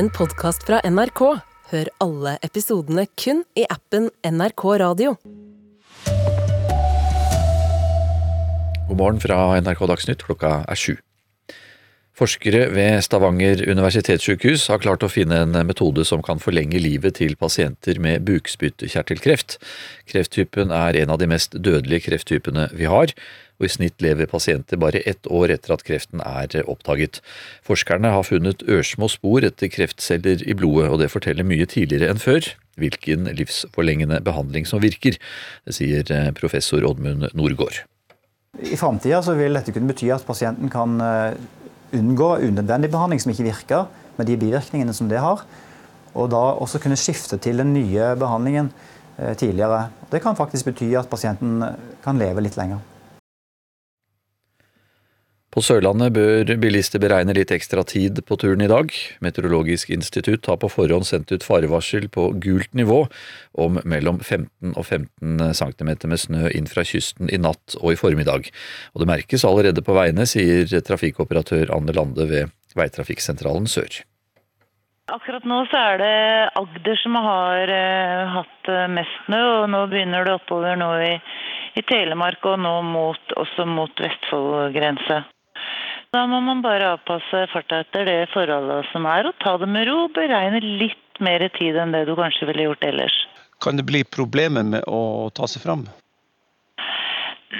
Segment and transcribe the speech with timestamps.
[0.00, 1.20] en podkast fra NRK.
[1.74, 5.10] Hør alle episodene kun i appen NRK Radio.
[8.88, 10.94] God morgen fra NRK Dagsnytt, klokka er sju.
[12.16, 17.36] Forskere ved Stavanger universitetssykehus har klart å finne en metode som kan forlenge livet til
[17.36, 19.58] pasienter med bukspyttkjertelkreft.
[20.08, 23.12] Krefttypen er en av de mest dødelige krefttypene vi har,
[23.60, 27.20] og i snitt lever pasienter bare ett år etter at kreften er oppdaget.
[27.66, 32.22] Forskerne har funnet ørsmå spor etter kreftceller i blodet, og det forteller mye tidligere enn
[32.22, 32.48] før
[32.80, 35.18] hvilken livsforlengende behandling som virker.
[35.68, 37.82] Sier professor Oddmund Norgård.
[38.64, 40.96] I framtida vil dette kunne bety at pasienten kan
[41.94, 45.44] unngå unødvendig behandling som ikke virker, med de bivirkningene som det har.
[46.16, 48.72] Og da også kunne skifte til den nye behandlingen
[49.38, 49.90] tidligere.
[50.10, 51.62] Det kan faktisk bety at pasienten
[52.04, 52.80] kan leve litt lenger.
[55.50, 58.92] På Sørlandet bør bilister beregne litt ekstra tid på turen i dag.
[59.18, 63.00] Meteorologisk institutt har på forhånd sendt ut farevarsel på gult nivå
[63.58, 67.98] om mellom 15 og 15 cm med snø inn fra kysten i natt og i
[67.98, 68.46] formiddag.
[68.94, 74.04] Og det merkes allerede på veiene, sier trafikkoperatør Anne Lande ved Veitrafikksentralen Sør.
[75.10, 76.14] Akkurat nå så er det
[76.62, 81.12] Agder som har uh, hatt mest snø, og nå begynner det oppover nå i,
[81.74, 85.24] i Telemark og nå mot, også mot Vestfold-grense.
[86.10, 89.86] Da må man bare avpasse farta etter det forholdet som er, og ta det med
[89.86, 90.08] ro.
[90.10, 93.14] Beregne litt mer tid enn det du kanskje ville gjort ellers.
[93.62, 95.84] Kan det bli problemer med å ta seg fram?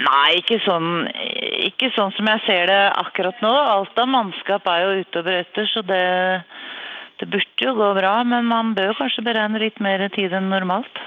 [0.01, 1.07] Nei, ikke sånn,
[1.63, 3.53] ikke sånn som jeg ser det akkurat nå.
[3.77, 6.03] Alt av mannskap er jo ute og brøyter, så det,
[7.23, 8.13] det burde jo gå bra.
[8.27, 11.03] Men man bør kanskje beregne litt mer tid enn normalt.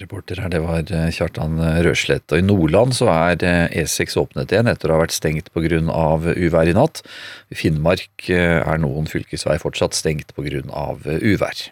[0.00, 2.26] Reporter her, det var Kjartan Røslett.
[2.32, 5.78] Og I Nordland så er E6 åpnet igjen etter å ha vært stengt pga.
[6.34, 7.04] uvær i natt.
[7.54, 10.64] I Finnmark er noen fylkesvei fortsatt stengt pga.
[11.22, 11.68] uvær.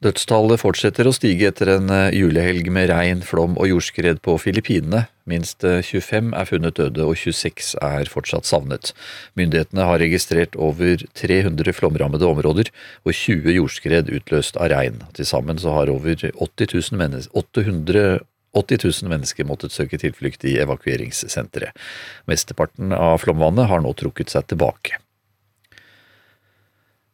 [0.00, 5.02] Dødstallet fortsetter å stige etter en julehelg med regn, flom og jordskred på Filippinene.
[5.28, 8.94] Minst 25 er funnet døde og 26 er fortsatt savnet.
[9.36, 12.72] Myndighetene har registrert over 300 flomrammede områder
[13.04, 15.02] og 20 jordskred utløst av regn.
[15.18, 18.24] Til sammen har over 80 000 mennesker, 800
[18.56, 21.76] 80 000 mennesker måttet søke tilflukt i evakueringssenteret.
[22.26, 24.98] Mesteparten av flomvannet har nå trukket seg tilbake.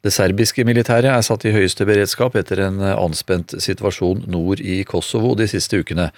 [0.06, 5.33] Det serbiske militæret er satt i høyeste beredskap etter en anspent situasjon nord i Kosovo
[5.34, 6.12] de siste ukene.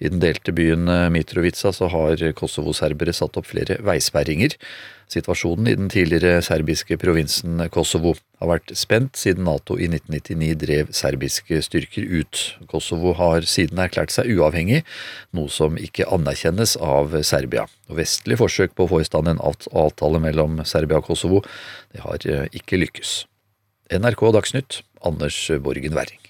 [0.00, 4.56] I den delte byen Mitrovica så har Kosovo-serbere satt opp flere veisperringer.
[5.12, 10.94] Situasjonen i den tidligere serbiske provinsen Kosovo har vært spent siden Nato i 1999 drev
[10.96, 12.46] serbiske styrker ut.
[12.72, 14.86] Kosovo har siden erklært seg uavhengig,
[15.36, 17.68] noe som ikke anerkjennes av Serbia.
[17.92, 21.44] Vestlige forsøk på å få i stand en avtale mellom Serbia og Kosovo
[21.92, 22.24] det har
[22.56, 23.20] ikke lykkes.
[23.94, 26.23] NRK Dagsnytt, Anders Borgen Werring.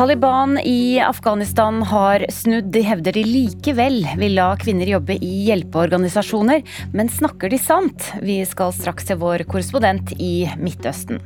[0.00, 2.64] Taliban i Afghanistan har snudd.
[2.72, 6.62] De hevder de likevel vil la kvinner jobbe i hjelpeorganisasjoner.
[6.96, 8.06] Men snakker de sant?
[8.24, 11.20] Vi skal straks til vår korrespondent i Midtøsten.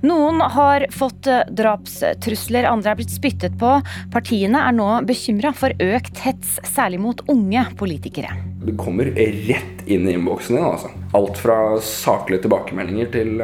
[0.00, 1.28] Noen har fått
[1.60, 3.74] drapstrusler, andre er blitt spyttet på.
[4.16, 8.32] Partiene er nå bekymra for økt hets, særlig mot unge politikere.
[8.64, 10.64] Det kommer rett inn i innboksen din.
[10.64, 10.96] Altså.
[11.20, 13.42] Alt fra saklige tilbakemeldinger til,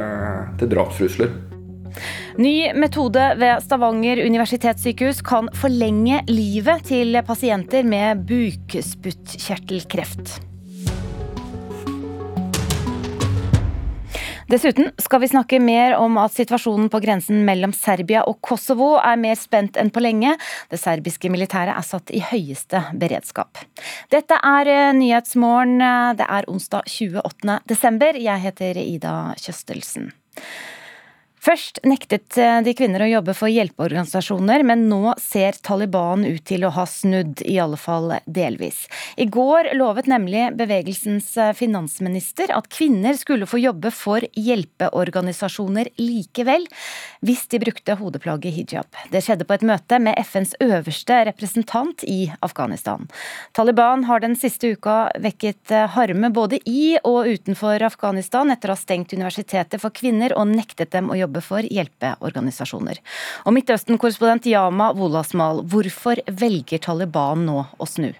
[0.57, 1.41] til drapstrusler.
[2.39, 10.41] Ny metode ved Stavanger universitetssykehus kan forlenge livet til pasienter med bukspyttkjertelkreft.
[14.53, 19.17] Dessuten skal vi snakke mer om at situasjonen på grensen mellom Serbia og Kosovo er
[19.17, 20.35] mer spent enn på lenge.
[20.69, 23.63] Det serbiske militæret er satt i høyeste beredskap.
[24.13, 25.81] Dette er Nyhetsmorgen.
[26.19, 27.57] Det er onsdag 28.
[27.73, 28.21] desember.
[28.21, 30.13] Jeg heter Ida Kjøstelsen.
[31.43, 36.71] Først nektet de kvinner å jobbe for hjelpeorganisasjoner, men nå ser Taliban ut til å
[36.77, 38.85] ha snudd, i alle fall delvis.
[39.19, 46.69] I går lovet nemlig bevegelsens finansminister at kvinner skulle få jobbe for hjelpeorganisasjoner likevel,
[47.27, 49.03] hvis de brukte hodeplagget hijab.
[49.11, 53.11] Det skjedde på et møte med FNs øverste representant i Afghanistan.
[53.51, 58.85] Taliban har den siste uka vekket harme både i og utenfor Afghanistan etter å ha
[58.87, 63.01] stengt universitetet for kvinner og nektet dem å jobbe for hjelpeorganisasjoner.
[63.47, 68.13] Og Midtøsten-korrespondent Yama Wolasmal, hvorfor velger Taliban nå å snu?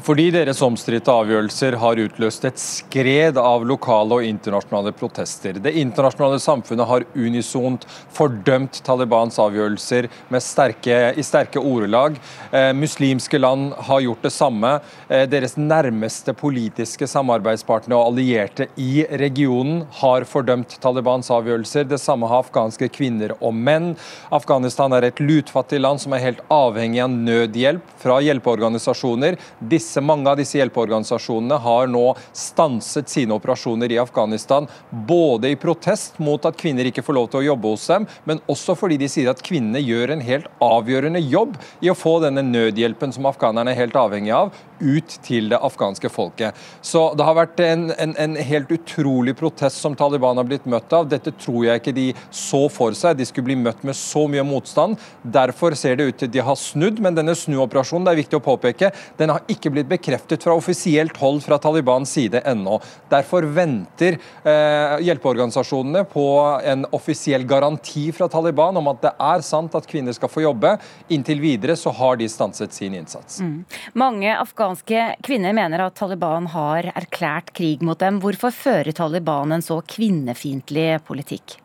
[0.00, 5.58] Fordi deres omstridte avgjørelser har utløst et skred av lokale og internasjonale protester.
[5.60, 7.84] Det internasjonale samfunnet har unisont
[8.14, 10.08] fordømt Talibans avgjørelser
[10.40, 12.16] sterke, i sterke ordelag.
[12.52, 14.70] Eh, muslimske land har gjort det samme.
[15.08, 21.84] Eh, deres nærmeste politiske samarbeidspartnere og allierte i regionen har fordømt Talibans avgjørelser.
[21.90, 23.92] Det samme har afghanske kvinner og menn.
[24.32, 29.36] Afghanistan er et lutfattig land som er helt avhengig av nødhjelp fra hjelpeorganisasjoner.
[29.60, 32.04] Disse disse, mange av disse hjelpeorganisasjonene har nå
[32.36, 34.68] stanset sine operasjoner i Afghanistan.
[34.90, 38.42] Både i protest mot at kvinner ikke får lov til å jobbe hos dem, men
[38.52, 42.44] også fordi de sier at kvinnene gjør en helt avgjørende jobb i å få denne
[42.46, 44.52] nødhjelpen som afghanerne er helt avhengig av,
[44.82, 46.58] ut til det afghanske folket.
[46.82, 50.92] Så det har vært en, en, en helt utrolig protest som Taliban har blitt møtt
[50.92, 51.08] av.
[51.10, 53.16] Dette tror jeg ikke de så for seg.
[53.18, 54.98] De skulle bli møtt med så mye motstand.
[55.22, 58.44] Derfor ser det ut til de har snudd, men denne snuoperasjonen det er viktig å
[58.44, 62.78] påpeke, den har ikke blitt bekreftet fra offisielt hold fra Talibans side ennå.
[63.12, 66.26] Derfor venter eh, hjelpeorganisasjonene på
[66.72, 70.74] en offisiell garanti fra Taliban om at det er sant at kvinner skal få jobbe.
[71.12, 73.40] Inntil videre så har de stanset sin innsats.
[73.42, 73.62] Mm.
[73.98, 74.36] Mange
[74.72, 78.20] afghanske kvinner mener at Taliban har erklært krig mot dem.
[78.20, 81.58] Hvorfor fører Taliban en så kvinnefiendtlig politikk?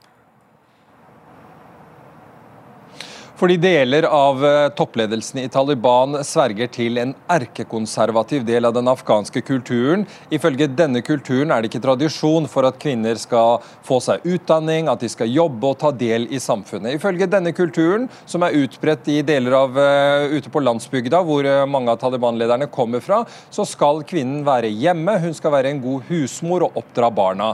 [3.37, 9.43] Fordi deler av eh, toppledelsen i Taliban sverger til en erkekonservativ del av den afghanske
[9.45, 10.07] kulturen.
[10.33, 15.05] Ifølge denne kulturen er det ikke tradisjon for at kvinner skal få seg utdanning, at
[15.05, 16.95] de skal jobbe og ta del i samfunnet.
[16.97, 21.67] Ifølge denne kulturen, som er utbredt i deler av uh, ute på landsbygda, hvor uh,
[21.69, 23.21] mange av Taliban-lederne kommer fra,
[23.53, 25.19] så skal kvinnen være hjemme.
[25.21, 27.53] Hun skal være en god husmor og oppdra barna.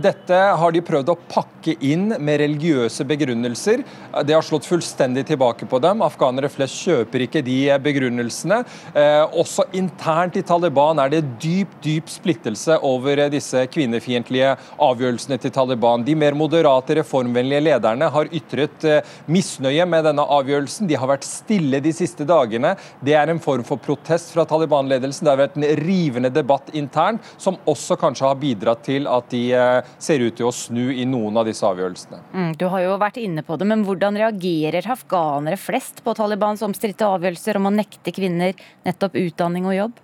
[0.00, 3.82] Dette har de prøvd å pakke inn med religiøse begrunnelser.
[4.24, 6.02] Det har slått fullstendig fullstendig tilbake på dem.
[6.02, 8.64] Afghanere flest kjøper ikke de begrunnelsene.
[8.94, 15.50] Eh, også internt i Taliban er det dyp, dyp splittelse over disse kvinnefiendtlige avgjørelsene til
[15.50, 16.04] Taliban.
[16.04, 20.88] De mer moderate, reformvennlige lederne har ytret eh, misnøye med denne avgjørelsen.
[20.90, 22.74] De har vært stille de siste dagene.
[23.00, 25.24] Det er en form for protest fra Taliban-ledelsen.
[25.24, 29.46] Det har vært en rivende debatt internt, som også kanskje har bidratt til at de
[29.56, 32.20] eh, ser ut til å snu i noen av disse avgjørelsene.
[32.34, 36.62] Mm, du har jo vært inne på det, men hvordan reagerer afghanere flest på Talibans
[36.66, 38.54] omstridte avgjørelser om å nekte kvinner
[38.86, 39.98] nettopp utdanning og jobb?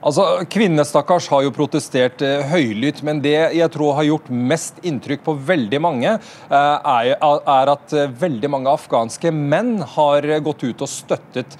[0.00, 4.78] Altså, Kvinnene stakkars har jo protestert eh, høylytt, men det jeg tror har gjort mest
[4.86, 10.86] inntrykk på veldig mange, eh, er, at eh, veldig mange afghanske menn har gått ut
[10.86, 11.56] og støttet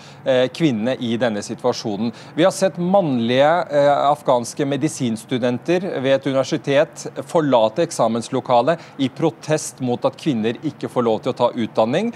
[0.57, 2.11] kvinnene i denne situasjonen.
[2.37, 3.49] Vi har sett mannlige
[4.11, 11.23] afghanske medisinstudenter ved et universitet forlate eksamenslokalet i protest mot at kvinner ikke får lov
[11.25, 12.13] til å ta utdanning,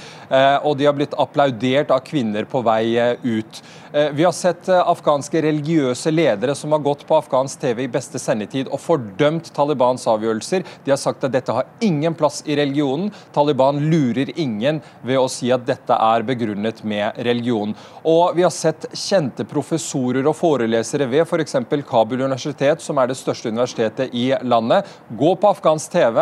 [0.63, 2.85] og de har blitt applaudert av kvinner på vei
[3.25, 3.63] ut.
[3.95, 8.67] Vi har sett afghanske religiøse ledere som har gått på afghansk TV i beste sendetid
[8.75, 10.65] og fordømt Talibans avgjørelser.
[10.83, 13.13] De har sagt at dette har ingen plass i religionen.
[13.31, 17.77] Taliban lurer ingen ved å si at dette er begrunnet med religion.
[18.03, 21.55] Og vi har sett kjente professorer og forelesere ved f.eks.
[21.71, 26.19] For Kabul universitet, som er det største universitetet i landet, gå på afghansk TV,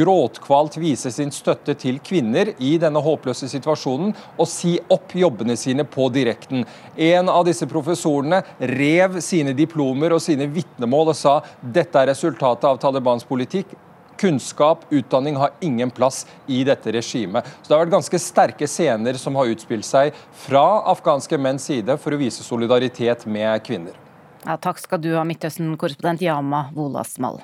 [0.00, 5.84] gråtkvalt vise sin støtte til kvinner i denne håpløse situasjonen, og si opp jobbene sine
[5.84, 6.64] på direkten.
[7.10, 12.66] En av disse professorene rev sine diplomer og sine vitnemål og sa dette er resultatet
[12.68, 13.72] av Talibans politikk.
[14.20, 17.46] Kunnskap, utdanning har ingen plass i dette regimet.
[17.62, 20.12] Så Det har vært ganske sterke scener som har utspilt seg
[20.44, 23.96] fra afghanske menns side for å vise solidaritet med kvinner.
[24.44, 27.40] Ja, takk skal du ha, Midtøsten-korrespondent Yama Wolasmal.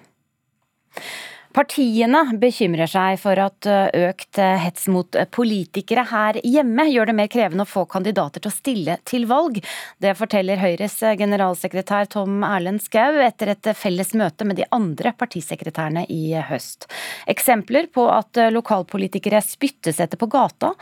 [1.57, 7.09] Partiene bekymrer seg for at eh, økt eh, hets mot eh, politikere her hjemme gjør
[7.09, 9.63] det mer krevende å få kandidater til å stille til valg.
[9.97, 16.05] Det forteller Høyres generalsekretær Tom Erlend Skau etter et felles møte med de andre partisekretærene
[16.13, 16.91] i høst.
[17.25, 20.75] Eksempler på at lokalpolitikere spyttes etter på gata,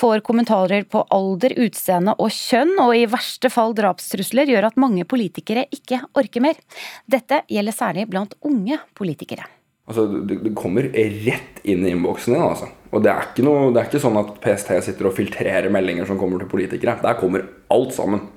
[0.00, 5.04] får kommentarer på alder, utseende og kjønn, og i verste fall drapstrusler, gjør at mange
[5.04, 6.62] politikere ikke orker mer.
[7.04, 9.44] Dette gjelder særlig blant unge politikere.
[9.88, 12.42] Altså, det, det, kommer rett inn i innboksen din.
[12.42, 12.68] Altså.
[12.92, 16.20] Og det er, noe, det er, ikke sånn at PST sitter og filtrerer meldinger som
[16.20, 16.98] kommer til politikere.
[17.02, 18.28] Der kommer alt sammen.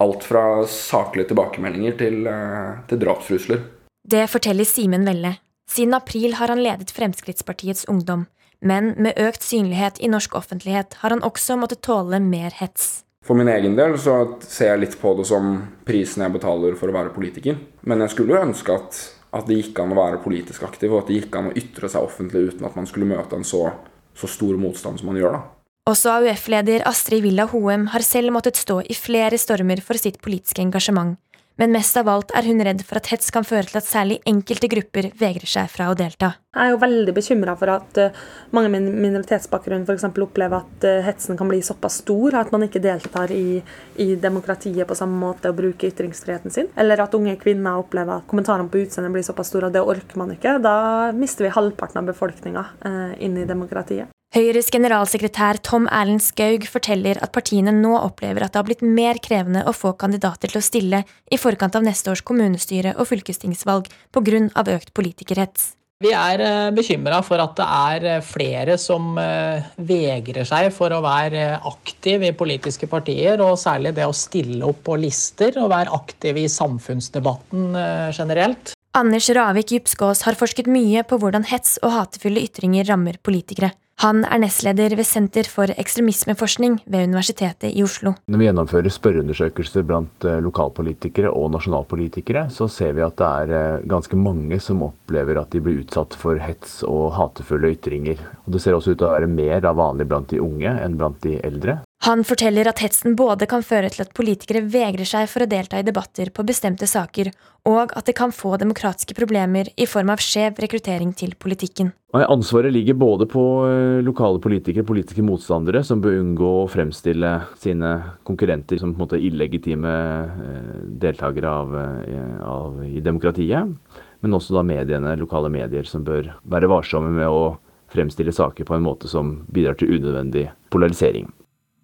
[0.00, 3.62] Alt fra saklige tilbakemeldinger til, eh, til drapstrusler.
[4.10, 5.36] Det forteller Simen Velle.
[5.70, 8.26] Siden april har han ledet Fremskrittspartiets Ungdom.
[8.60, 13.04] Men med økt synlighet i norsk offentlighet har han også måttet tåle mer hets.
[13.24, 15.52] For min egen del så ser jeg litt på det som
[15.86, 17.60] prisen jeg betaler for å være politiker.
[17.84, 21.04] Men jeg skulle jo ønske at at det gikk an å være politisk aktiv, og
[21.04, 23.68] at det gikk an å ytre seg offentlig uten at man skulle møte en så,
[24.16, 25.38] så stor motstand som man gjør.
[25.38, 25.42] da.
[25.90, 30.62] Også AUF-leder Astrid Villa Hoem har selv måttet stå i flere stormer for sitt politiske
[30.62, 31.16] engasjement,
[31.60, 34.16] men mest av alt er hun redd for at hets kan føre til at særlig
[34.28, 36.32] enkelte grupper vegrer seg fra å delta.
[36.56, 38.20] Jeg er jo veldig bekymra for at uh,
[38.56, 40.06] mange med minoritetsbakgrunn f.eks.
[40.08, 43.60] opplever at uh, hetsen kan bli såpass stor at man ikke deltar i,
[44.00, 46.70] i, demokratiet på samme måte og bruker ytringsfriheten sin.
[46.80, 50.18] Eller at unge kvinner opplever at kommentarene på utseendet blir såpass store at det orker
[50.18, 50.56] man ikke.
[50.64, 50.78] Da
[51.12, 54.10] mister vi halvparten av befolkninga uh, inn i demokratiet.
[54.30, 59.18] Høyres generalsekretær Tom Erlend Skaug forteller at partiene nå opplever at det har blitt mer
[59.18, 63.90] krevende å få kandidater til å stille i forkant av neste års kommunestyre- og fylkestingsvalg
[64.14, 64.44] pga.
[64.76, 65.72] økt politikerhets.
[66.00, 70.94] Vi er eh, bekymra for at det er eh, flere som eh, vegrer seg for
[70.94, 75.74] å være aktiv i politiske partier, og særlig det å stille opp på lister og
[75.74, 77.74] være aktiv i samfunnsdebatten
[78.14, 78.76] generelt.
[78.94, 83.74] Anders Ravik Djupskås har forsket mye på hvordan hets og hatefulle ytringer rammer politikere.
[84.00, 88.14] Han er nestleder ved Senter for ekstremismeforskning ved Universitetet i Oslo.
[88.32, 93.52] Når vi gjennomfører spørreundersøkelser blant eh, lokalpolitikere og nasjonalpolitikere, så ser vi at det er
[93.58, 98.24] eh, ganske mange som opplever at de blir utsatt for hets og hatefulle ytringer.
[98.46, 100.96] Og det ser også ut til å være mer av vanlig blant de unge enn
[100.96, 101.82] blant de eldre.
[102.06, 105.76] Han forteller at hetsen både kan føre til at politikere vegrer seg for å delta
[105.76, 107.28] i debatter på bestemte saker,
[107.68, 111.90] og at det kan få demokratiske problemer i form av skjev rekruttering til politikken.
[112.16, 117.90] Ansvaret ligger både på eh, lokale politikere, politiske motstandere, som bør unngå å fremstille sine
[118.24, 120.70] konkurrenter som på en måte illegitime eh,
[121.04, 123.76] deltakere av, eh, av, i demokratiet.
[124.24, 127.58] Men også da mediene, lokale medier, som bør være varsomme med å
[127.92, 131.28] fremstille saker på en måte som bidrar til unødvendig polarisering.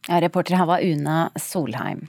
[0.08, 2.06] Reporter her var Una Solheim.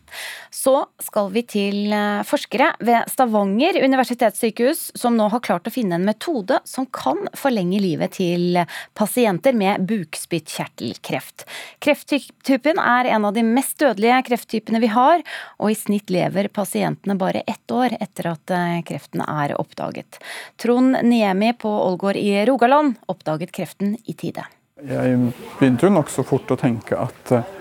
[0.53, 5.97] Så skal vi til eh, forskere ved Stavanger universitetssykehus, som nå har klart å finne
[5.97, 8.59] en metode som kan forlenge livet til
[8.97, 11.47] pasienter med bukspyttkjertelkreft.
[11.83, 15.25] Krefttypen er en av de mest dødelige krefttypene vi har,
[15.57, 20.21] og i snitt lever pasientene bare ett år etter at eh, kreften er oppdaget.
[20.61, 24.45] Trond Niemi på Ålgård i Rogaland oppdaget kreften i tide.
[24.85, 27.53] Jeg begynte jo nokså fort å tenke at eh,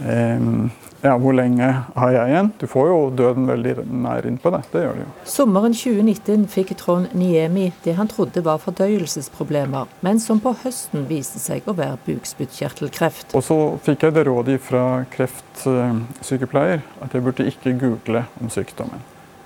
[0.00, 1.66] ja, hvor lenge
[1.96, 2.50] har jeg igjen?
[2.60, 4.66] Du får jo døden veldig nær innpå deg.
[4.72, 5.12] Det gjør det jo.
[5.34, 11.40] Sommeren 2019 fikk Trond Niemi det han trodde var fordøyelsesproblemer, men som på høsten viste
[11.42, 13.32] seg å være bukspyttkjertelkreft.
[13.36, 19.00] Og så fikk jeg det rådet fra kreftsykepleier at jeg burde ikke google om sykdommen.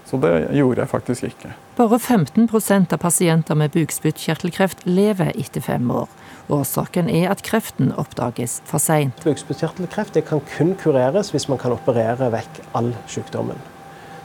[0.05, 1.55] Så det gjorde jeg faktisk ikke.
[1.79, 6.11] Bare 15% av pasienter med bukspyttkjertelkreft lever etter fem år.
[6.53, 9.23] Årsaken er at kreften oppdages for seint.
[9.25, 13.61] Bukspyttkjertelkreft kan kun kureres hvis man kan operere vekk all sykdommen.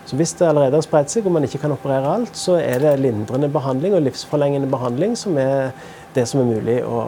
[0.09, 2.81] Så Hvis det allerede har spredt seg og man ikke kan operere alt, så er
[2.81, 5.69] det lindrende behandling og livsforlengende behandling som er
[6.15, 7.03] det som er mulig å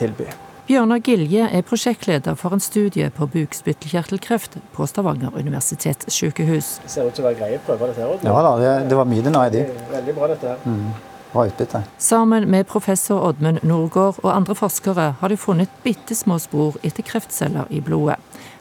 [0.00, 0.30] tilby.
[0.66, 6.78] Bjørnar Gilje er prosjektleder for en studie på bukspyttkjertelkreft på Stavanger universitetssykehus.
[6.82, 8.24] Det ser ut til å være greie prøver, dette her.
[8.24, 9.68] Ja da, det, det var mye i de.
[9.92, 10.64] Veldig bra, dette her.
[10.66, 11.05] Mm
[11.36, 11.82] bra utbytte.
[11.98, 17.04] Sammen med professor Oddmund Norgård og andre forskere har de funnet bitte små spor etter
[17.06, 18.16] kreftceller i blodet.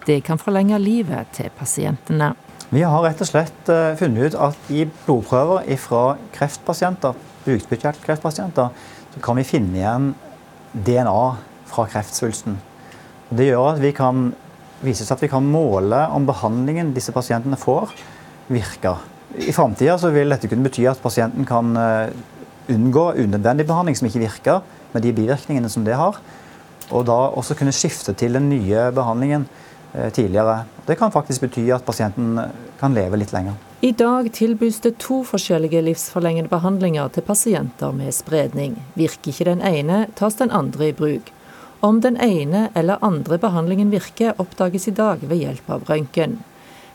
[0.05, 2.34] Det kan forlenge livet til pasientene.
[2.70, 6.03] Vi har rett og slett eh, funnet ut at i blodprøver fra
[6.36, 7.15] kreftpasienter,
[7.46, 8.72] bukspyttkjertelkreftpasienter,
[9.13, 10.08] så kan vi finne igjen
[10.74, 11.25] DNA
[11.70, 12.58] fra kreftsvulsten.
[13.29, 14.32] Det gjør at vi kan
[14.86, 17.94] vises at vi kan måle om behandlingen disse pasientene får,
[18.51, 19.05] virker.
[19.41, 22.13] I framtida vil dette kunne bety at pasienten kan eh,
[22.72, 26.17] unngå unødvendig behandling som ikke virker, med de bivirkningene som det har.
[26.91, 29.48] Og da også kunne skifte til den nye behandlingen
[29.93, 30.63] eh, tidligere.
[30.88, 32.39] Det kan faktisk bety at pasienten
[32.79, 33.57] kan leve litt lenger.
[33.81, 38.79] I dag tilbys det to forskjellige livsforlengende behandlinger til pasienter med spredning.
[38.95, 41.31] Virker ikke den ene, tas den andre i bruk.
[41.86, 46.39] Om den ene eller andre behandlingen virker, oppdages i dag ved hjelp av røntgen.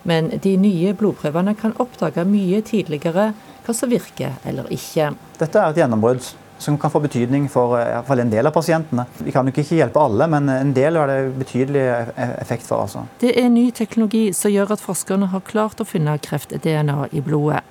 [0.03, 3.33] Men de nye blodprøvene kan oppdage mye tidligere
[3.71, 5.13] hva som virker eller ikke.
[5.39, 6.25] Dette er et gjennombrudd
[6.61, 9.07] som kan få betydning for eh, en del av pasientene.
[9.19, 12.85] Vi kan jo ikke hjelpe alle, men en del har det betydelig e-, effekt for.
[12.85, 13.07] Altså.
[13.21, 17.63] Det er ny teknologi som gjør at forskerne har klart å finne kreft-DNA i blodet.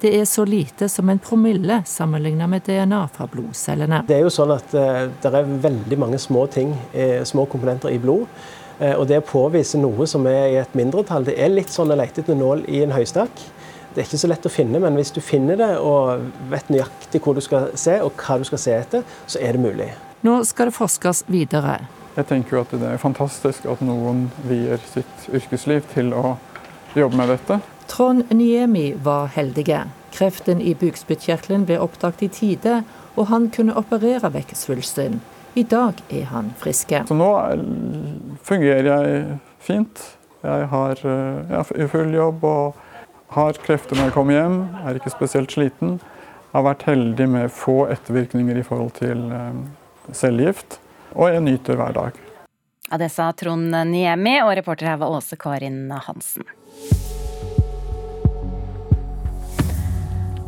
[0.00, 4.04] Det er så lite som en promille sammenlignet med DNA fra blodcellene.
[4.06, 7.90] Det er jo sånn at uh, det er veldig mange små ting, uh, små komponenter
[7.90, 8.30] i blod.
[8.78, 11.96] Og det å påvise noe som er i et mindretall, det er litt sånn å
[11.98, 13.40] lete etter nål i en høystakk.
[13.94, 17.22] Det er ikke så lett å finne, men hvis du finner det og vet nøyaktig
[17.24, 19.88] hvor du skal se og hva du skal se etter, så er det mulig.
[20.26, 21.78] Nå skal det forskes videre.
[22.18, 26.34] Jeg tenker jo at det er fantastisk at noen vier sitt yrkesliv til å
[26.98, 27.60] jobbe med dette.
[27.88, 29.84] Trond Niemi var heldige.
[30.12, 32.80] Kreften i bukspyttkjertelen ble oppdaget i tide,
[33.14, 35.20] og han kunne operere vekk svulsten.
[35.54, 37.04] I dag er han friske.
[37.08, 37.30] Så nå
[38.46, 40.02] fungerer jeg fint.
[40.42, 42.76] Jeg har eh, jeg er full jobb og
[43.34, 44.58] har krefter når jeg kommer hjem.
[44.84, 45.98] Er ikke spesielt sliten.
[46.54, 49.58] Har vært heldig med få ettervirkninger i forhold til eh,
[50.16, 50.78] cellegift.
[51.14, 52.22] Og jeg nyter hver dag.
[52.88, 56.48] Ja, det sa Trond Niemi, og reporter her var Åse Karin Hansen.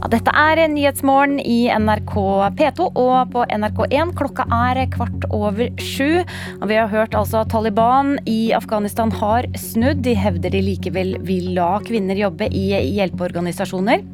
[0.08, 2.14] Dette er Nyhetsmorgen i NRK
[2.56, 4.14] P2 og på NRK1.
[4.16, 6.22] Klokka er kvart over sju.
[6.60, 10.00] Og vi har hørt altså at Taliban i Afghanistan har snudd.
[10.06, 12.64] De hevder de likevel vil la kvinner jobbe i
[12.96, 14.06] hjelpeorganisasjoner.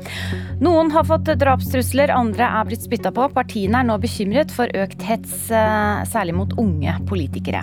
[0.64, 3.30] Noen har fått drapstrusler, andre er blitt spytta på.
[3.36, 7.62] Partiene er nå bekymret for økt hets, eh, særlig mot unge politikere.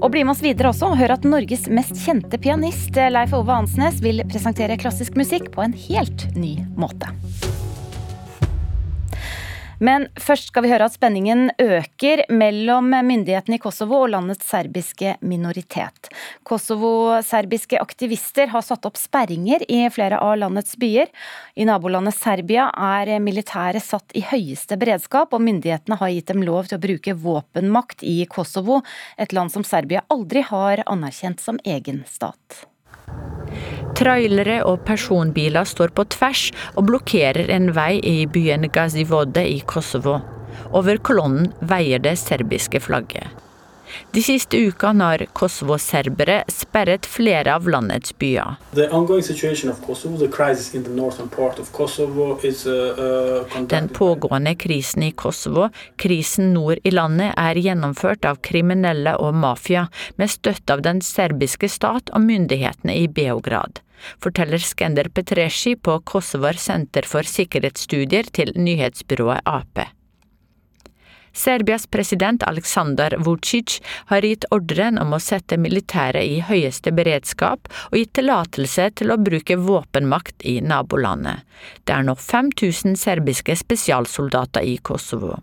[0.00, 3.54] Og bli med oss videre også, og hør at Norges mest kjente pianist, Leif Ove
[3.54, 7.12] Ansnes, vil presentere klassisk musikk på en helt ny måte.
[9.84, 15.16] Men først skal vi høre at spenningen øker mellom myndighetene i Kosovo og landets serbiske
[15.20, 16.08] minoritet.
[16.48, 21.12] Kosovo-serbiske aktivister har satt opp sperringer i flere av landets byer.
[21.60, 26.70] I nabolandet Serbia er militæret satt i høyeste beredskap, og myndighetene har gitt dem lov
[26.70, 28.80] til å bruke våpenmakt i Kosovo,
[29.20, 32.64] et land som Serbia aldri har anerkjent som egen stat.
[33.98, 40.18] Trailere og personbiler står på tvers og blokkerer en vei i byen Gazivode i Kosovo.
[40.74, 43.43] Over kolonnen veier det serbiske flagget.
[44.14, 48.60] De siste ukene har Kosovo-serbere sperret flere av landets byer.
[53.72, 59.88] Den pågående krisen i Kosovo, krisen nord i landet, er gjennomført av kriminelle og mafia,
[60.14, 63.82] med støtte av den serbiske stat og myndighetene i Beograd
[64.20, 69.86] forteller Skender Petresci på Kosovar senter for sikkerhetsstudier til nyhetsbyrået Ap.
[71.34, 77.96] Serbias president Aleksandar Vucic har gitt ordren om å sette militæret i høyeste beredskap og
[77.98, 81.42] gitt tillatelse til å bruke våpenmakt i nabolandet.
[81.84, 85.40] Det er nå 5000 serbiske spesialsoldater i Kosovo.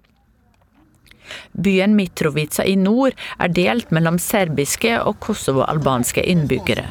[1.52, 6.88] Byen Mitrovica i nord er delt mellom serbiske og kosovo-albanske innbyggere.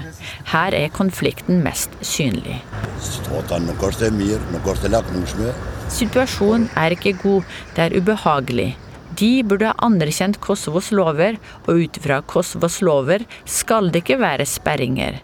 [0.52, 2.60] Her er konflikten mest synlig.
[5.90, 8.70] Situasjonen er ikke god, det er ubehagelig.
[9.20, 11.36] De burde ha anerkjent Kosovos lover,
[11.68, 15.20] og ut fra Kosovos lover skal det ikke være sperringer.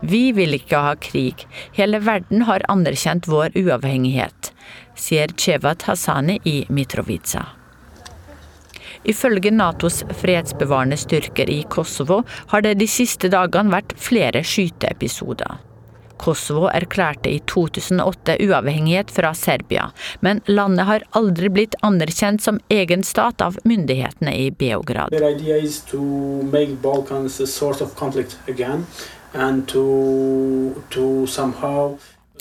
[0.00, 1.46] Vi vil ikke ha krig.
[1.72, 4.52] Hele verden har anerkjent vår uavhengighet,
[4.98, 7.46] sier Cevat Hassani i Mitrovica.
[9.08, 15.67] Ifølge Natos fredsbevarende styrker i Kosovo har det de siste dagene vært flere skyteepisoder.
[16.18, 19.88] Kosovo erklærte i 2008 uavhengighet fra Serbia,
[20.20, 25.14] men landet har aldri blitt anerkjent som egen stat av myndighetene i Beograd.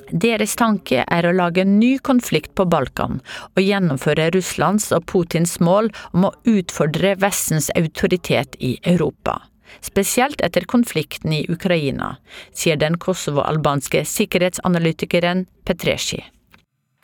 [0.07, 3.19] Deres tanke er å lage en ny konflikt på Balkan
[3.55, 9.41] og gjennomføre Russlands og Putins mål om å utfordre Vestens autoritet i Europa
[9.81, 12.15] spesielt etter konflikten i Ukraina,
[12.53, 16.23] sier den kosovo-albanske sikkerhetsanalytikeren Petresci.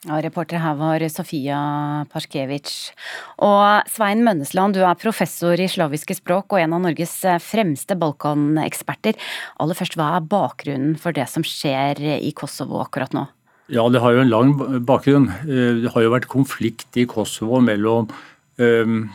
[0.03, 1.57] Ja, reporter her var Sofia
[2.11, 2.73] Parskevic.
[3.39, 7.13] Og Svein Mønnesland, du er professor i slaviske språk og en av Norges
[7.45, 9.15] fremste Balkan-eksperter.
[9.63, 13.29] Aller først, hva er bakgrunnen for det som skjer i Kosovo akkurat nå?
[13.71, 14.51] Ja, det har jo en lang
[14.83, 15.29] bakgrunn.
[15.47, 18.11] Det har jo vært konflikt i Kosovo mellom
[18.59, 19.05] um,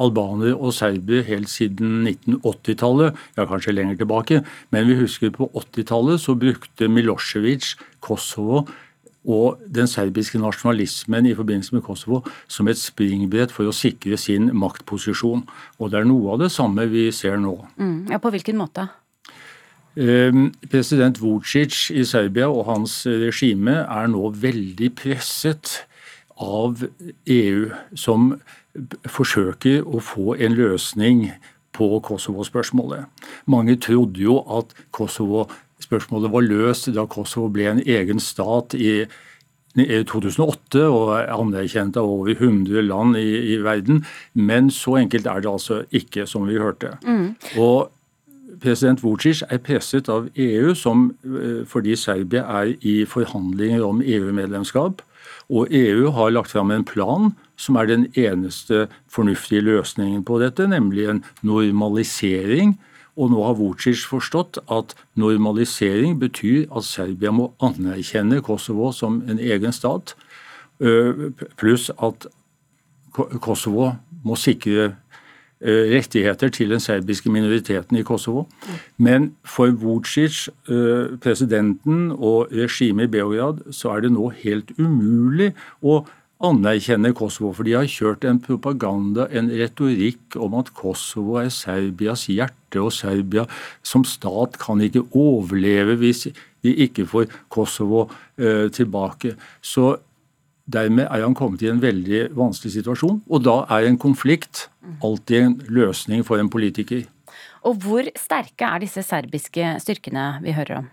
[0.00, 4.40] albanere og serbere helt siden 1980-tallet, ja kanskje lenger tilbake.
[4.74, 8.64] Men vi husker på 80-tallet så brukte Milosevic Kosovo
[9.24, 14.50] og den serbiske nasjonalismen i forbindelse med Kosovo som et springbrett for å sikre sin
[14.52, 15.46] maktposisjon.
[15.80, 17.56] Og det er noe av det samme vi ser nå.
[17.80, 18.88] Mm, ja, På hvilken måte?
[19.96, 25.84] Ehm, president Vucic i Serbia og hans regime er nå veldig presset
[26.34, 26.82] av
[27.30, 28.34] EU, som
[29.06, 31.28] forsøker å få en løsning
[31.74, 33.06] på Kosovo-spørsmålet.
[33.50, 39.04] Mange trodde jo at Kosovo-spørsmålet var løst da Kosovo ble en egen stat i
[39.74, 44.04] 2008 og anerkjent av over 100 land i, i, verden.
[44.34, 46.94] Men så enkelt er det altså ikke, som vi hørte.
[47.02, 47.34] Mm.
[47.58, 47.90] Og
[48.62, 55.02] President Vucic er presset av EU som, eh, fordi Serbia er i forhandlinger om EU-medlemskap.
[55.50, 60.66] Og EU har lagt fram en plan som er den eneste fornuftige løsningen på dette,
[60.68, 62.76] nemlig en normalisering.
[63.16, 69.38] Og nå har Vucic forstått at normalisering betyr at Serbia må anerkjenne Kosovo som en
[69.38, 70.16] egen stat,
[71.56, 72.26] pluss at
[73.14, 73.92] Kosovo
[74.24, 74.88] må sikre
[75.60, 78.46] eh, rettigheter til den serbiske minoriteten i Kosovo.
[78.98, 85.52] Men for Vucic, eh, presidenten og regimet i Beograd, så er det nå helt umulig
[85.82, 86.02] å
[86.42, 87.52] anerkjenne Kosovo.
[87.56, 92.92] For de har kjørt en propaganda, en retorikk om at Kosovo er Serbias hjerte, og
[92.94, 93.46] Serbia
[93.86, 96.26] som stat kan ikke overleve hvis
[96.64, 99.36] de ikke får Kosovo eh, tilbake.
[99.62, 99.94] Så
[100.64, 104.70] Dermed er han kommet i en veldig vanskelig situasjon, og da er en konflikt
[105.04, 107.02] alltid en løsning for en politiker.
[107.68, 110.88] Og hvor sterke er disse serbiske styrkene vi hører om?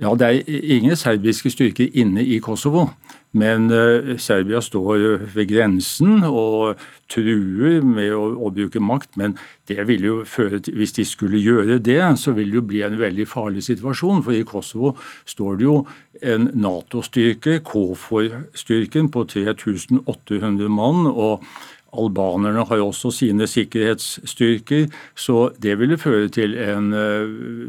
[0.00, 2.86] Ja, Det er ingen serbiske styrker inne i Kosovo.
[3.32, 6.80] Men uh, Serbia står ved grensen og
[7.12, 9.12] truer med å, å, bruke makt.
[9.20, 9.36] Men
[9.68, 12.80] det vil jo føre til, hvis de skulle gjøre det, så vil det jo bli
[12.86, 14.24] en veldig farlig situasjon.
[14.24, 14.94] For i Kosovo
[15.28, 15.76] står det jo
[16.22, 21.04] en Nato-styrke, KFOR-styrken, på 3800 mann.
[21.12, 21.44] og
[21.90, 24.84] Albanerne har også sine sikkerhetsstyrker,
[25.18, 27.26] så det ville føre til en uh,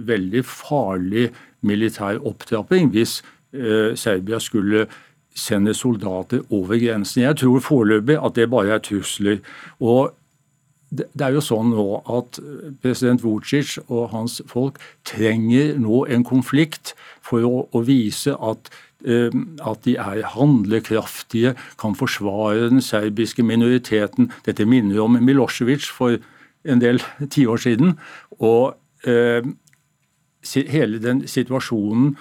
[0.08, 3.20] veldig farlig militær opptrapping hvis
[3.54, 4.88] eh, Serbia skulle
[5.36, 7.24] sende soldater over grensen.
[7.24, 9.40] Jeg tror foreløpig at det bare er trusler.
[9.80, 10.12] Og
[10.92, 12.40] det er jo sånn nå at
[12.84, 16.92] president Vucic og hans folk trenger nå en konflikt
[17.24, 18.68] for å, å vise at,
[19.08, 19.32] eh,
[19.64, 24.34] at de er handlekraftige, kan forsvare den serbiske minoriteten.
[24.44, 26.20] Dette minner om Milosevic for
[26.68, 27.00] en del
[27.32, 27.96] tiår siden.
[28.44, 28.76] Og
[29.08, 29.48] eh,
[30.44, 32.16] hele den situasjonen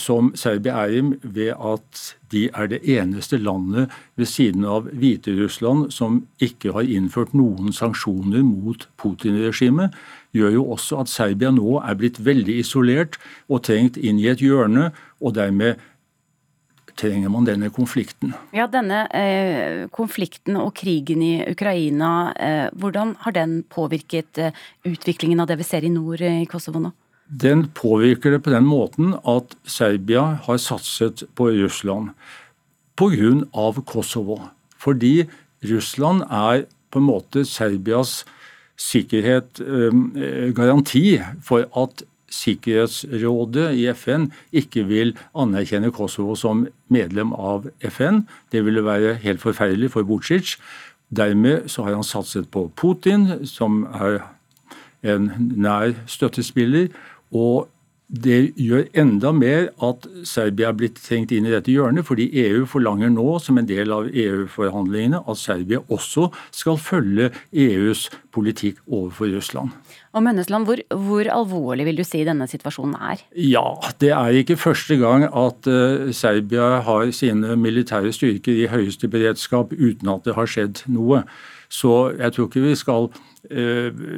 [0.00, 5.92] som Serbia er i, ved at de er det eneste landet ved siden av Hviterussland
[5.94, 9.94] som ikke har innført noen sanksjoner mot Putin-regimet,
[10.34, 14.42] gjør jo også at Serbia nå er blitt veldig isolert og trengt inn i et
[14.42, 14.90] hjørne,
[15.22, 15.78] og dermed
[16.98, 18.34] trenger man denne konflikten.
[18.54, 25.42] Ja, Denne eh, konflikten og krigen i Ukraina, eh, hvordan har den påvirket eh, utviklingen
[25.42, 26.94] av det vi ser i nord eh, i Kosovo nå?
[27.28, 32.12] Den påvirker det på den måten at Serbia har satset på Russland
[32.96, 33.72] pga.
[33.86, 34.40] Kosovo.
[34.78, 35.24] Fordi
[35.64, 38.24] Russland er på en måte Serbias
[38.76, 47.68] sikkerhet, eh, garanti for at Sikkerhetsrådet i FN ikke vil anerkjenne Kosovo som medlem av
[47.80, 48.24] FN.
[48.52, 50.56] Det ville være helt forferdelig for Vucic.
[51.14, 54.24] Dermed så har han satset på Putin, som er
[55.02, 56.88] en nær støttespiller.
[57.34, 57.70] Og
[58.14, 62.66] det gjør enda mer at Serbia er blitt trengt inn i dette hjørnet, fordi EU
[62.68, 69.32] forlanger nå, som en del av EU-forhandlingene, at Serbia også skal følge EUs politikk overfor
[69.32, 69.72] Russland.
[70.14, 73.24] Og Mønnesland, hvor, hvor, alvorlig vil du si denne situasjonen er?
[73.34, 73.66] Ja,
[73.98, 79.72] Det er ikke første gang at uh, Serbia har sine militære styrker i høyeste beredskap
[79.72, 81.24] uten at det har skjedd noe.
[81.72, 84.14] Så jeg tror ikke vi skal uh,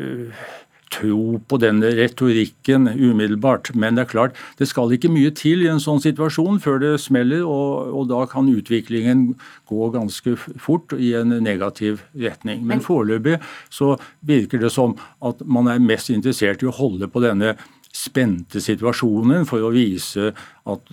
[0.93, 3.73] tro på denne retorikken umiddelbart.
[3.75, 6.93] Men det er klart, det skal ikke mye til i en sånn situasjon før det
[7.03, 9.29] smeller, og, og da kan utviklingen
[9.71, 12.65] gå ganske fort i en negativ retning.
[12.67, 13.41] Men foreløpig
[13.73, 13.95] så
[14.27, 17.57] virker det som at man er mest interessert i å holde på denne
[17.97, 20.33] spente situasjonen for å vise
[20.67, 20.91] at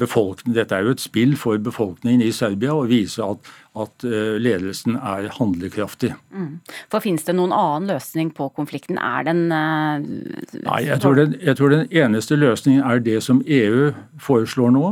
[0.00, 4.36] befolkningen Dette er jo et spill for befolkningen i Serbia, å vise at, at uh,
[4.42, 6.12] ledelsen er handlekraftig.
[6.34, 6.58] Mm.
[6.92, 8.98] For Fins det noen annen løsning på konflikten?
[8.98, 10.02] Er den uh,
[10.66, 14.90] Nei, jeg tror den, jeg tror den eneste løsningen er det som EU foreslår nå.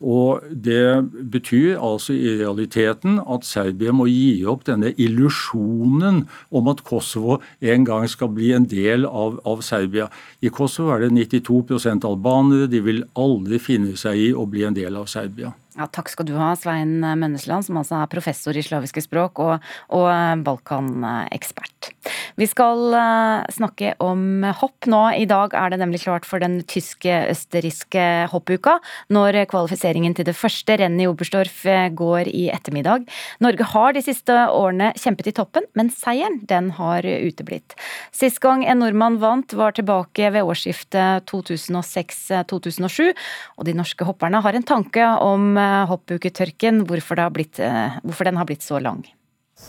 [0.00, 6.22] Og Det betyr altså i realiteten at Serbia må gi opp denne illusjonen
[6.54, 10.06] om at Kosovo en gang skal bli en del av, av Serbia.
[10.40, 12.70] I Kosovo er det 92% albanere.
[12.70, 15.52] De vil aldri finne seg i å bli en del av Serbia.
[15.78, 19.66] Ja, takk skal du ha, Svein Mønnesland, som altså er professor i slaviske språk og,
[19.94, 20.08] og
[20.42, 21.92] Balkan-ekspert.
[22.38, 25.02] Vi skal uh, snakke om hopp nå.
[25.22, 28.78] I dag er det nemlig klart for den tyske-østerrikske hoppuka,
[29.14, 33.06] når kvalifiseringen til det første rennet i Oberstdorf eh, går i ettermiddag.
[33.44, 37.78] Norge har de siste årene kjempet i toppen, men seieren den har uteblitt.
[38.14, 43.14] Sist gang en nordmann vant, var tilbake ved årsskiftet 2006-2007,
[43.58, 47.60] og de norske hopperne har en tanke om eh, hoppuketørken, hvorfor, blitt,
[48.02, 49.04] hvorfor den har blitt så lang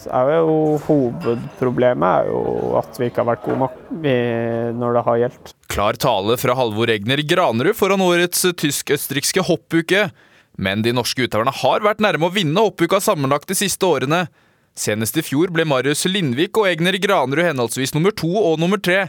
[0.07, 3.77] er jo Hovedproblemet er jo at vi ikke har vært gode nok
[4.79, 5.53] når det har gjeldt.
[5.69, 10.09] Klar tale fra Halvor Egner Granerud foran årets tysk-østerrikske hoppuke.
[10.59, 14.25] Men de norske utøverne har vært nærme å vinne hoppuka sammenlagt de siste årene.
[14.79, 19.07] Senest i fjor ble Marius Lindvik og Egner Granerud henholdsvis nummer to og nummer tre.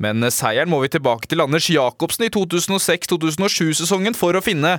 [0.00, 4.78] Men seieren må vi tilbake til Anders Jacobsen i 2006-2007-sesongen for å finne.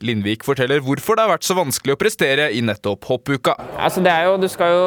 [0.00, 3.52] Lindvik forteller hvorfor det har vært så vanskelig å prestere i nettopp hoppuka.
[3.76, 4.86] Altså det er jo, du skal jo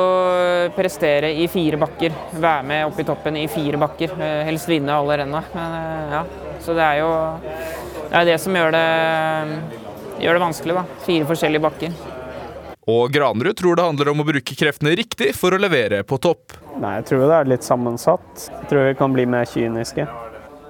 [0.74, 2.16] prestere i fire bakker.
[2.34, 4.16] Være med opp i toppen i fire bakker.
[4.18, 5.44] Eh, helst vinne alle renna.
[5.54, 6.24] Ja,
[6.66, 7.12] så det er jo
[7.44, 8.88] det, er det som gjør det,
[10.26, 10.80] gjør det vanskelig.
[10.82, 10.86] da.
[11.06, 12.02] Fire forskjellige bakker.
[12.90, 16.58] Og Granerud tror det handler om å bruke kreftene riktig for å levere på topp.
[16.82, 18.50] Nei, Jeg tror det er litt sammensatt.
[18.50, 20.04] Jeg tror vi kan bli mer kyniske.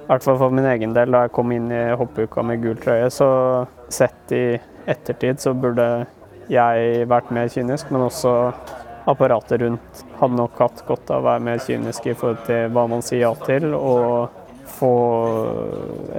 [0.04, 1.10] I hvert fall for min egen del.
[1.10, 3.26] Da jeg kom inn i hoppuka med gul trøye, så
[3.94, 4.44] sett i
[4.90, 5.88] ettertid så burde
[6.52, 8.34] jeg vært mer kynisk, men også
[9.08, 12.86] apparatet rundt hadde nok hatt godt av å være mer kynisk i forhold til hva
[12.90, 14.40] man sier ja til, og
[14.74, 14.94] få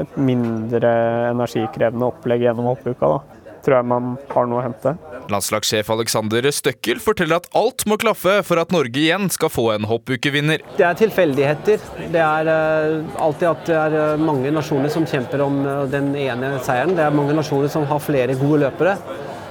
[0.02, 0.92] et mindre
[1.32, 3.10] energikrevende opplegg gjennom hoppuka.
[3.16, 3.35] da
[3.66, 4.96] tror jeg man har noe å hente.
[5.32, 9.88] Landslagssjef Alexander Støkkel forteller at alt må klaffe for at Norge igjen skal få en
[9.90, 10.64] hoppukevinner.
[10.78, 11.86] Det er tilfeldigheter.
[12.14, 16.14] Det er uh, alltid at det er uh, mange nasjoner som kjemper om uh, den
[16.20, 16.96] ene seieren.
[16.98, 18.98] Det er mange nasjoner som har flere gode løpere.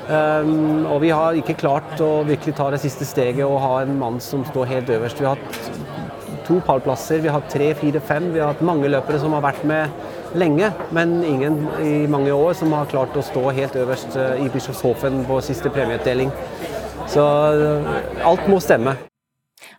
[0.05, 3.97] Um, og vi har ikke klart å virkelig ta det siste steget og ha en
[3.99, 5.21] mann som står helt øverst.
[5.21, 8.29] Vi har hatt to pallplasser, vi har hatt tre, fire, fem.
[8.35, 9.89] Vi har hatt mange løpere som har vært med
[10.39, 14.51] lenge, men ingen i mange år som har klart å stå helt øverst eh, i
[14.53, 16.33] Bischofshofen på siste premieutdeling.
[17.11, 17.91] Så eh,
[18.27, 18.97] alt må stemme.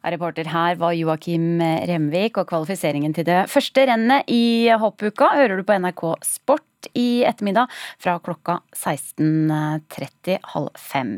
[0.06, 5.66] Reporter her var Joakim Remvik, og kvalifiseringen til det første rennet i hoppuka hører du
[5.66, 7.72] på NRK Sport i ettermiddag
[8.02, 11.18] fra klokka 16.30 halv fem.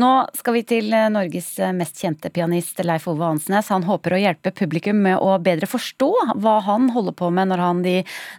[0.00, 3.70] Nå skal vi til Norges mest kjente pianist Leif Ove Ansnes.
[3.72, 6.10] Han håper å hjelpe publikum med å bedre forstå
[6.42, 7.96] hva han holder på med når han de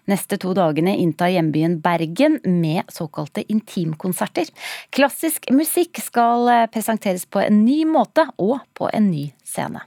[0.09, 4.49] neste to dagene inntar hjembyen Bergen med såkalte intimkonserter.
[4.95, 9.85] Klassisk musikk skal presenteres på en ny måte og på en ny scene.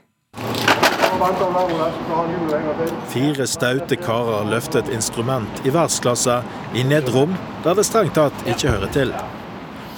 [3.11, 6.39] Fire staute karer løfter et instrument i verdensklasse
[6.73, 9.13] inn i et rom der det strengt tatt ikke hører til.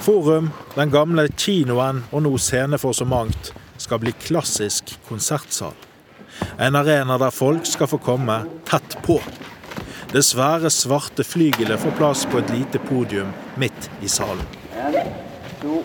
[0.04, 5.72] Forum, den gamle kinoen og nå scene for så mangt, skal bli klassisk konsertsal.
[6.60, 9.16] En arena der folk skal få komme tett på.
[10.12, 14.44] Det svære, svarte flygelet får plass på et lite podium midt i salen.
[14.76, 15.00] En,
[15.62, 15.80] to,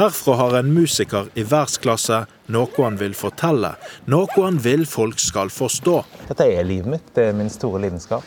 [0.00, 2.22] Herfra har en musiker i verdensklasse
[2.54, 3.74] noe han vil fortelle,
[4.08, 5.96] noe han vil folk skal forstå.
[6.30, 8.24] Dette er livet mitt, det er min store lidenskap.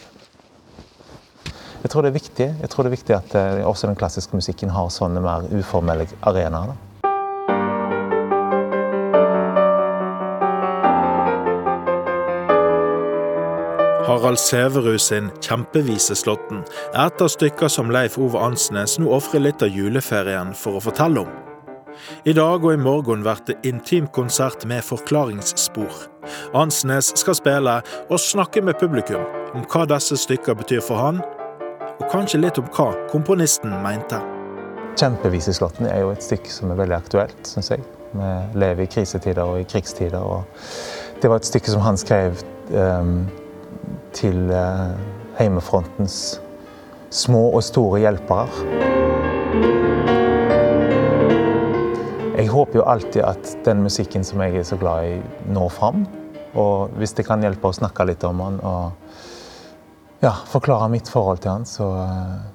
[1.81, 4.37] Jeg tror det er viktig, jeg tror det er viktig at eh, også den klassiske
[4.37, 6.75] musikken har sånne mer uformelle arenaer.
[14.05, 16.61] Harald Sæverud sin Kjempeviseslåtten
[16.93, 20.83] er et av stykker som Leif Ove Ansnes nå ofrer litt av juleferien for å
[20.85, 21.33] fortelle om.
[22.25, 26.07] I dag og i morgen blir det intimkonsert med forklaringsspor.
[26.55, 27.79] Ansnes skal spille
[28.09, 31.21] og snakke med publikum om hva disse stykkene betyr for han,
[31.99, 34.21] og kanskje litt om hva komponisten mente.
[34.99, 37.85] Kjempeviseslåtten er jo et stykke som er veldig aktuelt, syns jeg.
[38.13, 40.21] Vi lever i krisetider og i krigstider.
[40.21, 40.43] og
[41.21, 42.37] Det var et stykke som han skrev
[42.71, 43.27] um,
[44.13, 44.93] til uh,
[45.39, 46.41] heimefrontens
[47.09, 48.92] små og store hjelpere.
[52.33, 55.17] Jeg håper jo alltid at den musikken som jeg er så glad i,
[55.53, 56.07] når fram.
[56.57, 61.43] Og hvis det kan hjelpe å snakke litt om han og ja, forklare mitt forhold
[61.43, 61.91] til han, så,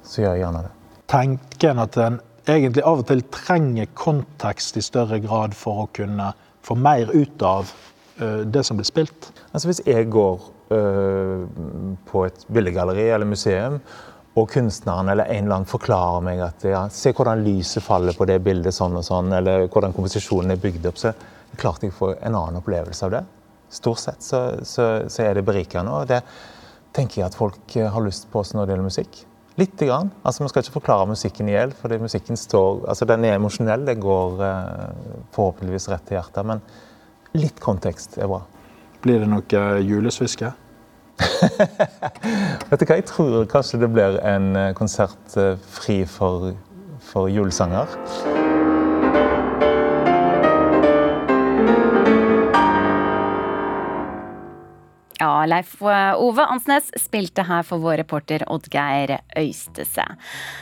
[0.02, 0.72] så gjør jeg gjerne det.
[1.12, 2.18] Tenker en at en
[2.50, 6.32] egentlig av og til trenger kontekst i større grad for å kunne
[6.66, 9.30] få mer ut av uh, det som blir spilt?
[9.52, 10.42] Altså Hvis jeg går
[10.74, 11.46] uh,
[12.10, 13.78] på et billedgalleri eller museum
[14.36, 18.26] og kunstneren eller en eller annen forklarer meg at ja, se hvordan lyset faller på
[18.28, 21.14] det bildet sånn og sånn, eller hvordan komposisjonen er bygd opp, så
[21.58, 23.24] klarte jeg å få en annen opplevelse av det.
[23.72, 25.92] Stort sett så, så, så er det berikende.
[25.92, 26.20] Og det
[26.96, 29.18] tenker jeg at folk eh, har lyst på også når det gjelder musikk.
[29.58, 30.12] Lite grann.
[30.22, 33.84] Altså, Man skal ikke forklare musikken i hjel, for musikken står, altså, den er emosjonell.
[33.88, 36.46] Det går eh, forhåpentligvis rett til hjertet.
[36.46, 36.62] Men
[37.36, 38.44] litt kontekst er bra.
[39.02, 40.52] Blir det noe julesviske?
[42.70, 46.52] Vet du hva, Jeg tror kanskje det blir en eh, konsert eh, fri for,
[47.10, 47.98] for julesanger.
[55.18, 60.04] Ja, Leif eh, Ove Ansnes spilte her for vår reporter Oddgeir Øystese.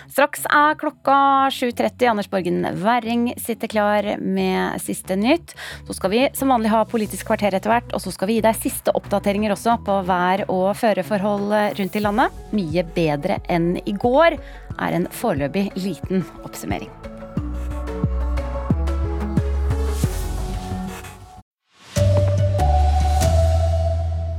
[0.09, 1.17] Straks er klokka
[1.53, 2.07] 7.30.
[2.09, 5.53] Anders Borgen Werring sitter klar med siste nytt.
[5.85, 8.47] Så skal vi som vanlig ha Politisk kvarter etter hvert, og så skal vi gi
[8.47, 12.41] deg siste oppdateringer også på vær- og føreforhold rundt i landet.
[12.57, 14.39] Mye bedre enn i går,
[14.77, 17.06] er en foreløpig liten oppsummering.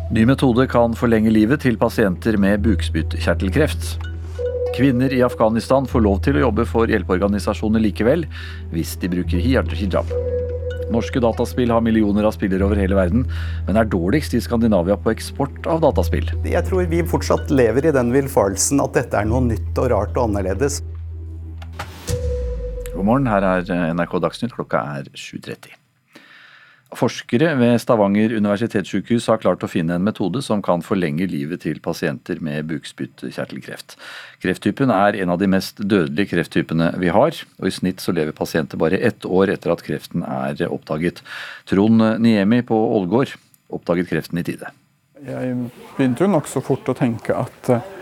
[0.08, 3.98] Ny metode kan forlenge livet til pasienter med bukspyttkjertelkreft.
[4.78, 8.24] Kvinner i Afghanistan får lov til å jobbe for hjelpeorganisasjoner likevel,
[8.72, 10.14] hvis de bruker hijab.
[10.96, 13.26] Norske dataspill har millioner av spillere over hele verden,
[13.68, 16.32] men er dårligst i Skandinavia på eksport av dataspill.
[16.48, 20.16] Jeg tror vi fortsatt lever i den villfarelsen at dette er noe nytt og rart
[20.16, 20.80] og annerledes.
[22.94, 24.56] God morgen, her er NRK Dagsnytt.
[24.56, 25.76] Klokka er 7.30.
[26.96, 31.82] Forskere ved Stavanger universitetssykehus har klart å finne en metode som kan forlenge livet til
[31.84, 33.98] pasienter med bukspyttkjertelkreft.
[34.44, 38.36] Krefttypen er en av de mest dødelige krefttypene vi har, og i snitt så lever
[38.38, 41.20] pasienter bare ett år etter at kreften er oppdaget.
[41.68, 43.36] Trond Niemi på Ålgård
[43.68, 44.72] oppdaget kreften i tide.
[45.28, 45.56] Jeg
[45.98, 47.94] begynte jo nokså fort å tenke at eh,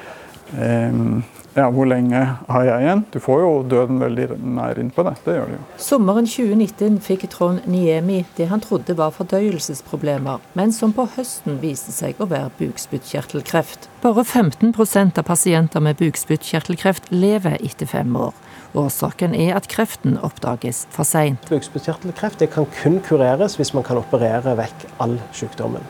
[0.54, 3.04] ja, hvor lenge har jeg igjen?
[3.14, 4.28] Du får jo døden veldig
[4.58, 5.16] nær innpå det.
[5.26, 5.62] Det gjør du jo.
[5.82, 11.96] Sommeren 2019 fikk Trond Niemi det han trodde var fordøyelsesproblemer, men som på høsten viste
[11.96, 13.90] seg å være bukspyttkjertelkreft.
[14.04, 18.36] Bare 15% av pasienter med bukspyttkjertelkreft lever etter fem år.
[18.76, 21.48] Årsaken er at kreften oppdages for seint.
[21.50, 25.86] Bukspyttkjertelkreft kan kun kureres hvis man kan operere vekk all sykdommen.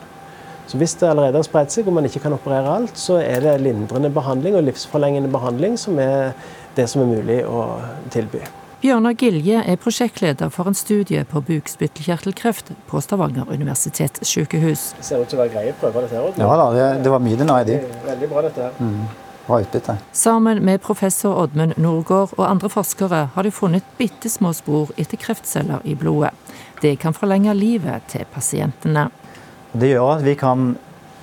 [0.66, 3.40] Så Hvis det allerede har spredt seg og man ikke kan operere alt, så er
[3.44, 6.32] det lindrende behandling og livsforlengende behandling som er
[6.76, 7.66] det som er mulig å
[8.12, 8.42] tilby.
[8.82, 14.90] Bjørnar Gilje er prosjektleder for en studie på bukspyttelkjertelkreft på Stavanger universitetssykehus.
[14.98, 16.42] Det ser ut til å være greie prøver, dette her.
[16.42, 17.78] Ja da, det, det var mye de.
[18.04, 18.76] Veldig bra, dette her.
[18.82, 19.06] Mm.
[20.12, 25.20] Sammen med professor Oddmund Norgård og andre forskere har de funnet bitte små spor etter
[25.22, 26.32] kreftceller i blodet.
[26.82, 29.06] Det kan forlenge livet til pasientene.
[29.76, 30.70] Det gjør at vi kan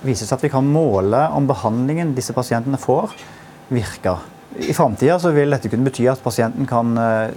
[0.04, 3.14] vise at vi kan måle om behandlingen disse pasientene får,
[3.72, 4.22] virker.
[4.60, 7.32] I framtida vil dette kunne bety at pasienten kan eh,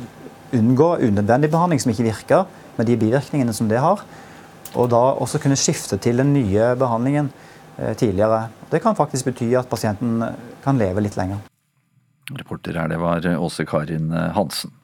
[0.57, 2.45] unngå unødvendig behandling som ikke virker,
[2.77, 4.03] med de bivirkningene som det har.
[4.77, 7.31] Og da også kunne skifte til den nye behandlingen
[7.79, 8.49] eh, tidligere.
[8.69, 10.21] Det kan faktisk bety at pasienten
[10.63, 11.41] kan leve litt lenger.
[12.37, 14.75] Reporter her, det var Åse Karin Hansen.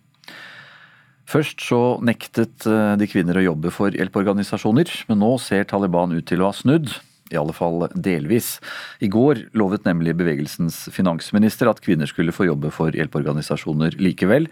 [1.34, 6.28] Først så nektet eh, de kvinner å jobbe for hjelpeorganisasjoner, men nå ser Taliban ut
[6.30, 6.92] til å ha snudd.
[7.34, 8.60] I alle fall delvis.
[9.02, 14.46] I går lovet nemlig bevegelsens finansminister at kvinner skulle få jobbe for hjelpeorganisasjoner likevel,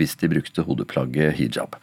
[0.00, 1.76] hvis de brukte hodeplagget hijab.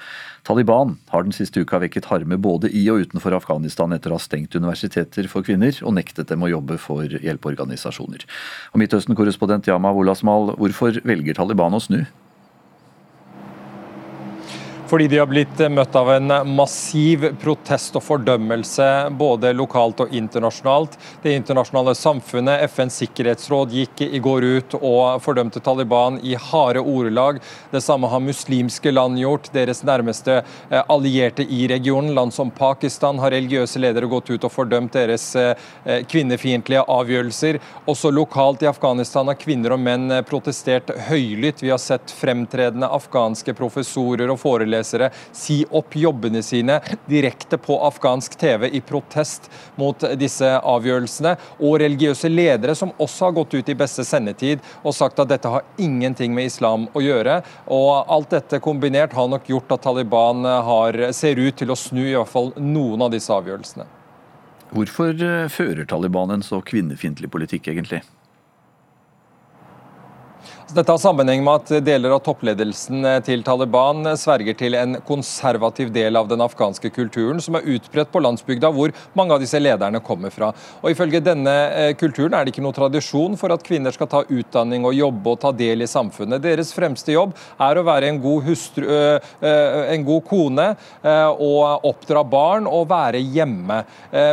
[0.44, 4.26] Taliban har den siste uka vekket harme både i og utenfor Afghanistan etter å ha
[4.26, 8.28] stengt universiteter for kvinner og nektet dem å jobbe for hjelpeorganisasjoner.
[8.74, 12.02] Og Midtøsten-korrespondent Yama Wolasmal, hvorfor velger Taliban å snu?
[14.92, 20.98] Fordi de har blitt møtt av en massiv protest og fordømmelse både lokalt og internasjonalt.
[21.24, 27.40] Det internasjonale samfunnet, FNs sikkerhetsråd, gikk i går ut og fordømte Taliban i harde ordelag.
[27.72, 32.12] Det samme har muslimske land gjort, deres nærmeste eh, allierte i regionen.
[32.18, 35.56] Land som Pakistan har religiøse ledere gått ut og fordømt deres eh,
[36.12, 37.62] kvinnefiendtlige avgjørelser.
[37.88, 41.64] Også lokalt i Afghanistan har kvinner og menn protestert høylytt.
[41.64, 47.78] Vi har sett fremtredende afghanske professorer og forelesere forelesere si opp jobbene sine direkte på
[47.86, 53.70] afghansk TV i protest mot disse avgjørelsene, og religiøse ledere som også har gått ut
[53.70, 57.42] i beste sendetid og sagt at dette har ingenting med islam å gjøre.
[57.72, 62.04] Og Alt dette kombinert har nok gjort at Taliban har, ser ut til å snu
[62.04, 63.88] i hvert fall noen av disse avgjørelsene.
[64.72, 68.00] Hvorfor eh, fører Taliban en så kvinnefiendtlig politikk, egentlig?
[70.72, 76.16] Dette har sammenheng med at deler av toppledelsen til Taliban sverger til en konservativ del
[76.16, 80.32] av den afghanske kulturen, som er utbredt på landsbygda, hvor mange av disse lederne kommer
[80.32, 80.54] fra.
[80.80, 84.22] Og Ifølge denne eh, kulturen er det ikke noe tradisjon for at kvinner skal ta
[84.24, 86.40] utdanning og jobbe og ta del i samfunnet.
[86.46, 88.88] Deres fremste jobb er å være en god, hustru,
[89.42, 90.70] en god kone
[91.04, 93.82] og oppdra barn og være hjemme.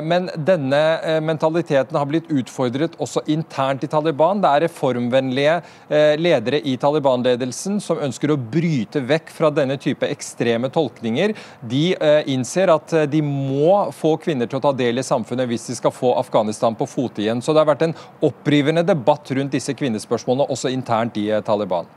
[0.07, 0.83] Men denne
[1.24, 4.42] mentaliteten har blitt utfordret også internt i Taliban.
[4.42, 10.08] Det er reformvennlige ledere ledere i Taliban-ledelsen som ønsker å bryte vekk fra denne type
[10.08, 11.34] ekstreme tolkninger.
[11.60, 15.48] De eh, innser at eh, de må få kvinner til å ta del i samfunnet
[15.50, 17.42] hvis de skal få Afghanistan på fote igjen.
[17.42, 17.96] Så det har vært en
[18.28, 21.88] opprivende debatt rundt disse kvinnespørsmålene, også internt i eh, Taliban.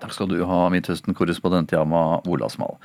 [0.00, 2.76] Takk skal du ha, Midtøsten-korrespondent Yama Wolasmal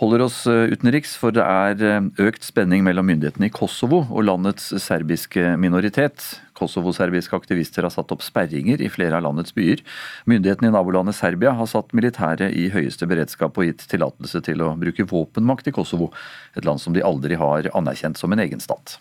[0.00, 5.54] holder oss utenriks, for det er økt spenning mellom myndighetene i Kosovo og landets serbiske
[5.60, 6.24] minoritet.
[6.58, 9.82] Kosovo-serbiske aktivister har satt opp sperringer i flere av landets byer.
[10.30, 14.74] Myndighetene i nabolandet Serbia har satt militæret i høyeste beredskap og gitt tillatelse til å
[14.78, 16.10] bruke våpenmakt i Kosovo,
[16.58, 18.98] et land som de aldri har anerkjent som en egen stat.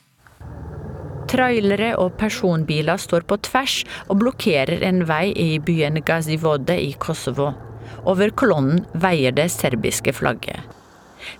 [1.34, 7.54] Trailere og personbiler står på tvers og blokkerer en vei i byen Gazivode i Kosovo.
[8.06, 10.62] Over kolonnen veier det serbiske flagget.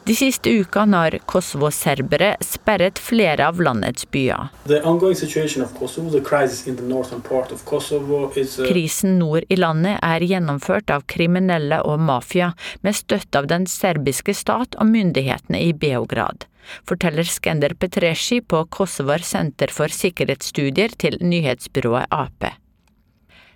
[0.08, 4.50] De siste ukene har Kosovo-serbere sperret flere av landets byer.
[4.70, 4.82] Uh,
[8.70, 14.36] Krisen nord i landet er gjennomført av kriminelle og mafia, med støtte av den serbiske
[14.38, 16.48] stat og myndighetene i Beograd,
[16.88, 22.63] forteller Skender Petresci på Kosovar senter for sikkerhetsstudier til nyhetsbyrået Ap.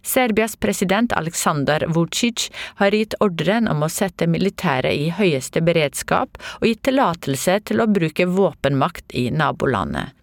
[0.08, 2.48] Serbias president Aleksandar Vucic
[2.80, 7.90] har gitt ordren om å sette militæret i høyeste beredskap og gitt tillatelse til å
[7.92, 10.14] bruke våpenmakt i nabolandet.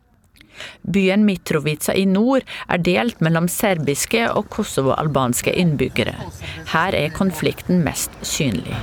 [0.82, 6.14] Byen Mitrovica i nord er delt mellom serbiske og kosovo-albanske innbyggere.
[6.72, 8.76] Her er konflikten mest synlig.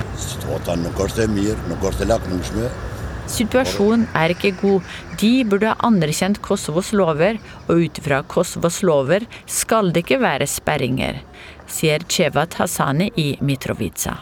[3.32, 4.88] Situasjonen er ikke god.
[5.20, 10.48] De burde ha anerkjent Kosovos lover, og ut fra Kosovos lover skal det ikke være
[10.50, 11.22] sperringer,
[11.64, 14.18] sier Cevat Hassani i Mitrovica.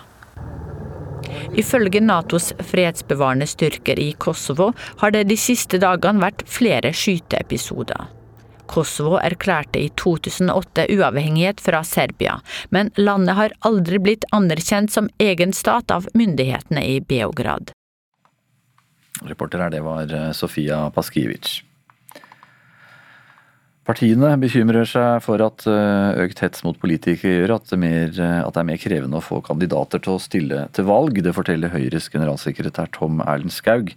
[1.58, 4.70] Ifølge Natos fredsbevarende styrker i Kosovo
[5.02, 8.06] har det de siste dagene vært flere skyteepisoder.
[8.70, 12.38] Kosovo erklærte i 2008 uavhengighet fra Serbia,
[12.70, 17.74] men landet har aldri blitt anerkjent som egen stat av myndighetene i Beograd.
[19.28, 21.60] Reporter her, det var Sofia Paskiewicz.
[23.84, 28.60] Partiene bekymrer seg for at økt hets mot politikere gjør at det, mer, at det,
[28.60, 31.18] er mer krevende å få kandidater til å stille til valg.
[31.24, 33.90] Det forteller Høyres generalsekretær Tom Erlend Skaug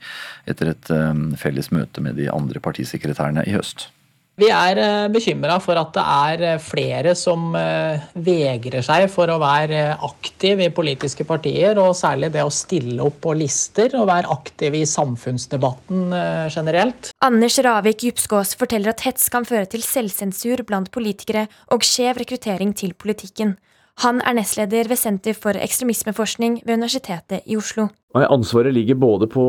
[0.49, 0.93] etter et
[1.38, 3.91] felles møte med de andre partisekretærene i høst.
[4.39, 4.79] Vi er
[5.13, 11.25] bekymra for at det er flere som vegrer seg for å være aktiv i politiske
[11.29, 16.07] partier, og særlig det å stille opp på lister og være aktiv i samfunnsdebatten
[16.49, 17.11] generelt.
[17.21, 22.73] Anders Ravik Djupskås forteller at hets kan føre til selvsensur blant politikere og skjev rekruttering
[22.73, 23.53] til politikken.
[24.01, 27.87] Han er nestleder ved Senter for ekstremismeforskning ved Universitetet i Oslo.
[28.17, 29.43] Ansvaret ligger både på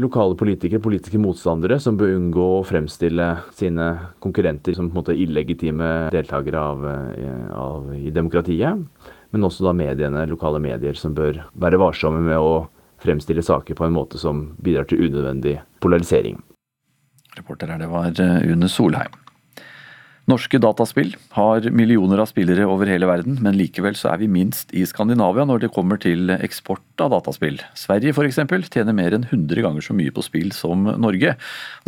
[0.00, 3.26] lokale politikere, politiske motstandere, som bør unngå å fremstille
[3.56, 3.88] sine
[4.24, 6.84] konkurrenter som på en måte illegitime deltakere av,
[7.52, 8.84] av, i demokratiet.
[9.32, 12.66] Men også da mediene, lokale medier, som bør være varsomme med å
[13.02, 16.40] fremstille saker på en måte som bidrar til unødvendig polarisering.
[17.38, 18.12] Reporter her, det var
[18.44, 19.24] Une Solheim.
[20.28, 24.74] Norske dataspill har millioner av spillere over hele verden, men likevel så er vi minst
[24.76, 27.56] i Skandinavia når det kommer til eksport av dataspill.
[27.72, 28.42] Sverige f.eks.
[28.68, 31.32] tjener mer enn 100 ganger så mye på spill som Norge.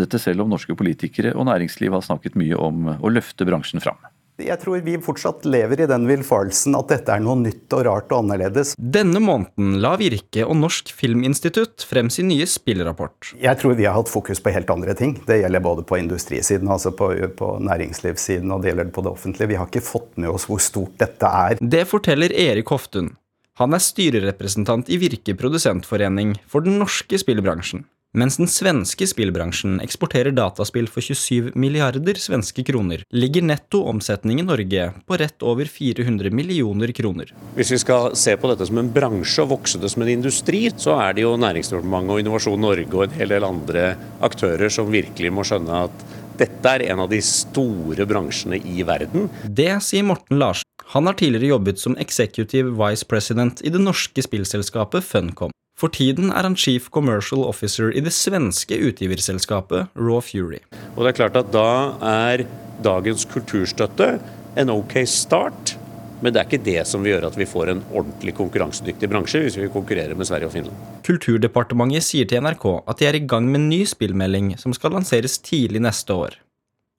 [0.00, 4.00] Dette selv om norske politikere og næringsliv har snakket mye om å løfte bransjen fram.
[4.44, 8.12] Jeg tror vi fortsatt lever i den villfarelsen at dette er noe nytt og rart
[8.12, 8.74] og annerledes.
[8.78, 13.34] Denne måneden la Virke og Norsk Filminstitutt frem sin nye spillrapport.
[13.40, 15.16] Jeg tror vi har hatt fokus på helt andre ting.
[15.28, 19.52] Det gjelder både på industrisiden, altså på, på næringslivssiden og det gjelder på det offentlige.
[19.52, 21.60] Vi har ikke fått med oss hvor stort dette er.
[21.60, 23.14] Det forteller Erik Hoftun.
[23.60, 27.84] Han er styrerepresentant i Virke produsentforening for den norske spillbransjen.
[28.10, 34.46] Mens den svenske spillbransjen eksporterer dataspill for 27 milliarder svenske kroner, ligger netto omsetning i
[34.48, 37.30] Norge på rett over 400 millioner kroner.
[37.54, 40.64] Hvis vi skal se på dette som en bransje og vokse det som en industri,
[40.74, 43.86] så er det jo Næringsdepartementet og Innovasjon Norge og en hel del andre
[44.26, 46.04] aktører som virkelig må skjønne at
[46.42, 49.30] dette er en av de store bransjene i verden.
[49.46, 50.66] Det sier Morten Larsen.
[50.96, 55.54] Han har tidligere jobbet som executive vice president i det norske spillselskapet Funcom.
[55.80, 60.60] For tiden er han chief commercial officer i det svenske utgiverselskapet Raw Fury.
[60.92, 61.70] Og det er klart at Da
[62.04, 62.44] er
[62.84, 64.18] dagens kulturstøtte
[64.60, 65.76] en ok start,
[66.20, 69.40] men det er ikke det som vil gjøre at vi får en ordentlig konkurransedyktig bransje
[69.46, 70.84] hvis vi konkurrerer med Sverige og Finland.
[71.06, 74.92] Kulturdepartementet sier til NRK at de er i gang med en ny spillmelding som skal
[74.98, 76.36] lanseres tidlig neste år.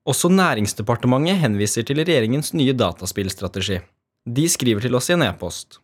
[0.09, 3.77] Også Næringsdepartementet henviser til regjeringens nye dataspillstrategi.
[4.25, 5.77] De skriver til oss i en e-post.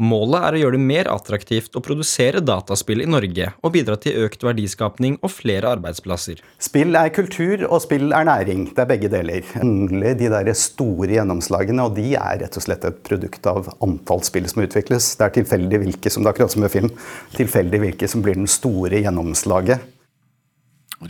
[0.00, 4.22] Målet er å gjøre det mer attraktivt å produsere dataspill i Norge og bidra til
[4.24, 6.38] økt verdiskapning og flere arbeidsplasser.
[6.56, 8.62] Spill er kultur, og spill er næring.
[8.72, 9.44] Det er begge deler.
[9.60, 14.24] Mangler de der store gjennomslagene, og de er rett og slett et produkt av antall
[14.24, 15.10] spill som utvikles.
[15.20, 16.88] Det er tilfeldig hvilke som det er akkurat som med film,
[17.36, 19.84] tilfeldig hvilke som blir den store gjennomslaget.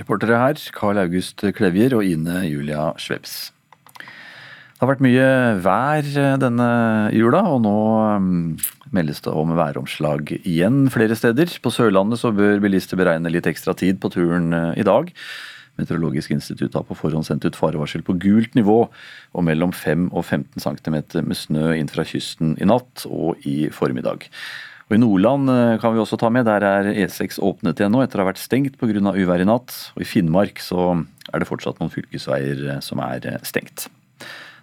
[0.02, 3.52] Reportere her Carl August Klevjer og Ine Julia Schwebs.
[3.94, 5.24] Det har vært mye
[5.60, 6.06] vær
[6.40, 6.66] denne
[7.12, 7.78] jula, og nå
[8.94, 11.52] meldes det om væromslag igjen flere steder.
[11.62, 15.12] På Sørlandet så bør bilister beregne litt ekstra tid på turen i dag.
[15.80, 20.24] Meteorologisk institutt har på forhånd sendt ut farevarsel på gult nivå og mellom 5 og
[20.24, 24.26] 15 cm med snø inn fra kysten i natt og i formiddag.
[24.90, 25.46] Og I Nordland
[25.78, 28.42] kan vi også ta med, der er E6 åpnet igjen nå etter å ha vært
[28.42, 29.14] stengt pga.
[29.14, 29.70] uvær i natt.
[29.94, 33.86] Og I Finnmark så er det fortsatt noen fylkesveier som er stengt.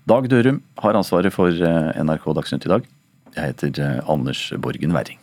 [0.08, 2.84] Dag Dørum har ansvaret for NRK Dagsnytt i dag.
[3.38, 5.20] Jeg heter Anders Borgen Werring.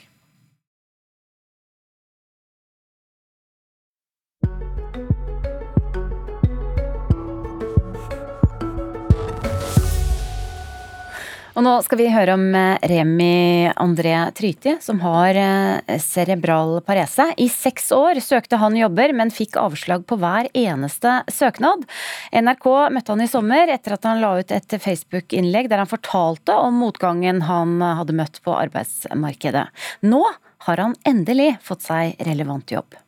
[11.55, 17.28] Og nå skal vi høre om eh, Remi André Tryti, som har eh, cerebral parese.
[17.38, 21.86] I seks år søkte han jobber, men fikk avslag på hver eneste søknad.
[22.34, 26.59] NRK møtte han i sommer etter at han la ut et Facebook-innlegg der han fortalte
[26.59, 29.68] om motgangen han hadde møtt på arbeidsmarkedet.
[30.11, 30.24] Nå
[30.66, 32.98] har han endelig fått seg relevant jobb.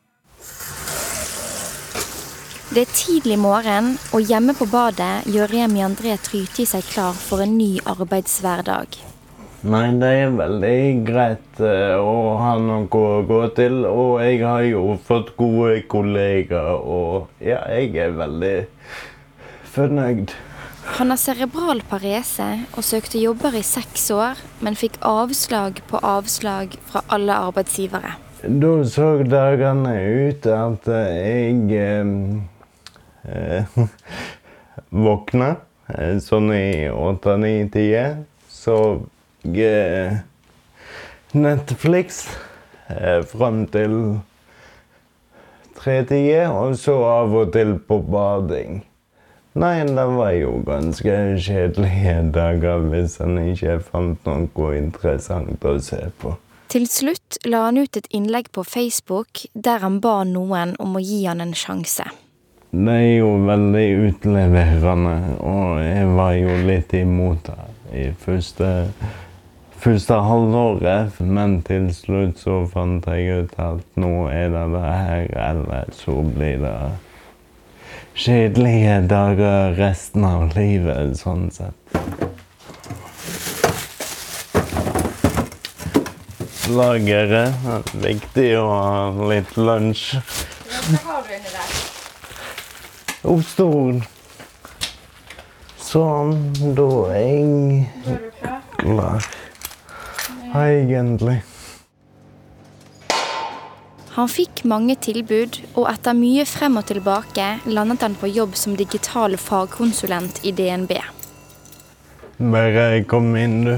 [2.67, 7.39] Det er tidlig morgen, og hjemme på badet gjør Remi André Tryti seg klar for
[7.39, 8.97] en ny arbeidshverdag.
[9.71, 13.79] Nei, det er veldig greit eh, å ha noe å gå til.
[13.87, 18.57] Og jeg har jo fått gode kollegaer, og ja, jeg er veldig
[19.71, 20.35] fornøyd.
[20.99, 26.75] Han har cerebral parese og søkte jobber i seks år, men fikk avslag på avslag
[26.91, 28.17] fra alle arbeidsgivere.
[28.43, 29.97] Da så dagene
[30.27, 32.13] ut at jeg eh,
[34.89, 35.55] våkna
[35.87, 38.23] eh, sånn i åtte-ni-tida.
[38.51, 38.77] Så
[39.43, 40.19] eh,
[41.37, 42.25] Netflix
[42.87, 44.19] eh, fram til
[45.77, 48.81] tre-tida, og så av og til på bading.
[49.57, 56.03] Nei, det var jo ganske kjedelige dager hvis en ikke fant noe interessant å se
[56.21, 56.35] på.
[56.67, 61.01] Til slutt la han ut et innlegg på Facebook der han ba noen om å
[61.01, 62.05] gi han en sjanse.
[62.71, 68.71] Det er jo veldig utleverende, og jeg var jo litt imot det i første,
[69.79, 71.15] første halvåret.
[71.23, 76.17] Men til slutt så fant jeg ut at nå er det det her, eller så
[76.27, 76.75] blir det
[78.17, 81.97] kjedelige dager resten av livet, sånn sett.
[86.67, 87.95] Lageret.
[88.03, 90.17] Viktig å ha litt lunsj.
[90.67, 91.66] Hva har du inni der?
[93.27, 94.01] Oppstolen.
[95.83, 96.33] Sånn,
[96.75, 98.17] da er jeg
[98.79, 99.27] klar.
[100.55, 101.41] Egentlig.
[104.17, 108.73] Han fikk mange tilbud, og etter mye frem og tilbake landet han på jobb som
[108.79, 110.95] digital fagkonsulent i DNB.
[112.39, 113.75] Bare kom inn, du.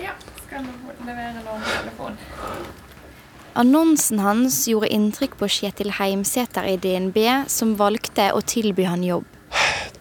[0.00, 0.14] Ja,
[0.46, 2.16] skal du levere noen telefon?
[3.58, 7.18] Annonsen hans gjorde inntrykk på Kjetil Heimsæter i DNB,
[7.50, 9.26] som valgte å tilby han jobb.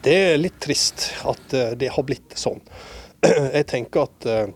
[0.05, 2.61] Det er litt trist at eh, det har blitt sånn.
[3.57, 4.51] Jeg tenker at eh,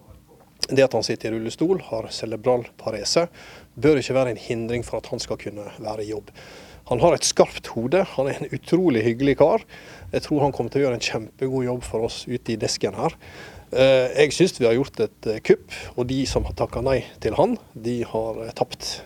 [0.69, 3.25] det at han sitter i rullestol, har cerebral parese,
[3.73, 6.29] bør ikke være en hindring for at han skal kunne være i jobb.
[6.91, 9.65] Han har et skarpt hode, han er en utrolig hyggelig kar.
[10.13, 12.95] Jeg tror han kommer til å gjøre en kjempegod jobb for oss ute i desken
[12.99, 13.15] her.
[13.73, 16.99] Eh, Jeg syns vi har gjort et eh, kupp, og de som har takka nei
[17.23, 19.01] til han, de har eh, tapt.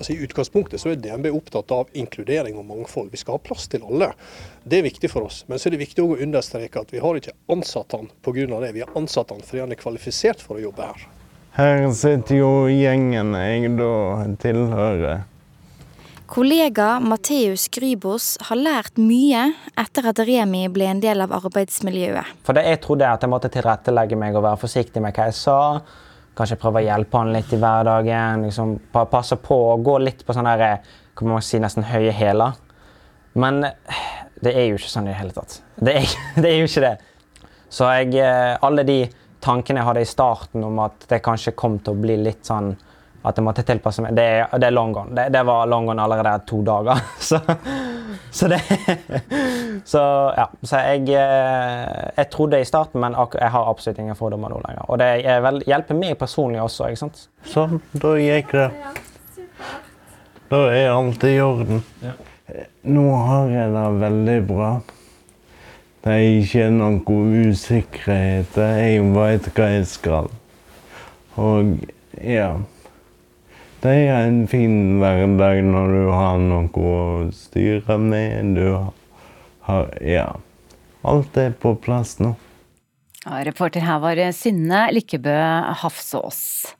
[0.00, 3.10] Altså I utgangspunktet så er DNB opptatt av inkludering og mangfold.
[3.12, 4.12] Vi skal ha plass til alle.
[4.64, 5.42] Det er viktig for oss.
[5.48, 8.46] Men så er det viktig å understreke at vi har ikke ansatt han pga.
[8.64, 8.72] det.
[8.76, 11.04] Vi har ansatt han fordi han er kvalifisert for å jobbe her.
[11.58, 13.92] Her sitter jo gjengen jeg da
[14.40, 15.26] tilhører.
[16.30, 19.48] Kollega Matheus Grybos har lært mye
[19.82, 22.36] etter at Remi ble en del av arbeidsmiljøet.
[22.46, 25.34] For det jeg trodde at jeg måtte tilrettelegge meg og være forsiktig med hva jeg
[25.34, 25.56] sa.
[26.38, 28.44] Kanskje prøve å hjelpe han litt i hverdagen.
[28.46, 30.86] liksom Passe på å gå litt på sånne der,
[31.18, 32.54] kan man si, nesten høye hæler.
[33.34, 33.64] Men
[34.38, 35.58] det er jo ikke sånn i det hele tatt.
[35.82, 36.14] Det er,
[36.44, 36.94] det er jo ikke det.
[37.74, 39.00] Så jeg, eh, alle de
[39.42, 42.76] tankene jeg hadde i starten om at det kanskje kom til å bli litt sånn
[43.20, 45.12] at jeg måtte tilpasse meg, det er, det er long gone.
[45.16, 47.02] Det, det var long gone allerede to dager.
[47.30, 47.40] Så,
[48.30, 48.60] så det
[49.84, 50.00] Så
[50.36, 50.46] ja.
[50.62, 54.88] Så jeg, eh, jeg trodde i starten, men jeg har absolutt ingen fordommer nå lenger.
[54.88, 57.22] Og det er vel, hjelper meg personlig også, ikke sant?
[57.48, 58.68] Sånn, da gikk det.
[60.50, 61.84] Da er alt i orden.
[62.90, 64.72] Nå har jeg det veldig bra.
[66.00, 68.56] Det er ikke noe usikkerhet.
[68.56, 70.30] Jeg vet hva jeg skal.
[71.36, 71.74] Og
[72.24, 72.54] ja.
[73.80, 76.96] Det er en fin hverdag når du har noe å
[77.32, 78.54] styre med.
[78.58, 78.92] Du
[79.64, 80.34] har Ja.
[81.00, 82.34] Alt er på plass nå.
[83.24, 85.32] Ja, reporter her var Synne Lykkebø
[85.80, 86.74] Hafsås.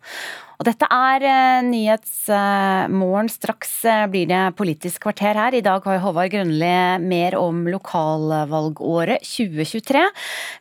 [0.61, 3.31] Og dette er eh, Nyhetsmorgen.
[3.33, 5.55] Straks eh, blir det Politisk kvarter her.
[5.57, 10.03] I dag har Håvard Grønli mer om lokalvalgåret 2023.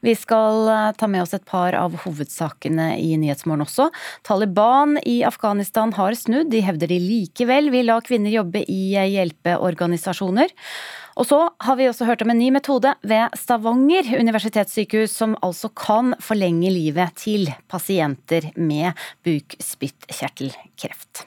[0.07, 3.89] Vi skal eh, ta med oss et par av hovedsakene i Nyhetsmorgen også.
[4.23, 6.47] Taliban i Afghanistan har snudd.
[6.55, 10.55] De hevder de likevel vil la kvinner jobbe i hjelpeorganisasjoner.
[11.19, 15.67] Og så har vi også hørt om en ny metode ved Stavanger universitetssykehus, som altså
[15.75, 18.95] kan forlenge livet til pasienter med
[19.27, 21.25] bukspyttkjertelkreft.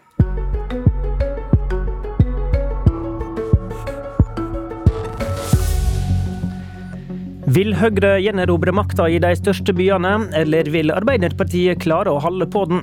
[7.52, 12.64] Vil Høyre gjenerobre makta i de største byene, eller vil Arbeiderpartiet klare å holde på
[12.70, 12.80] den?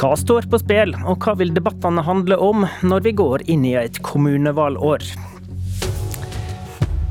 [0.00, 3.76] Hva står på spill, og hva vil debattene handle om når vi går inn i
[3.82, 5.04] et kommunevalgår?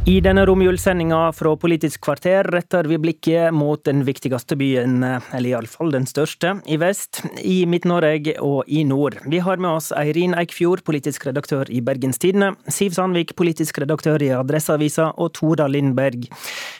[0.05, 5.93] I denne romjulssendinga fra Politisk kvarter retter vi blikket mot den viktigste byen, eller iallfall
[5.93, 9.19] den største, i vest, i Midt-Norge og i nord.
[9.29, 14.25] Vi har med oss Eirin Eikfjord, politisk redaktør i Bergens Tidende, Siv Sandvik, politisk redaktør
[14.25, 16.25] i Adresseavisa, og Tora Lindberg,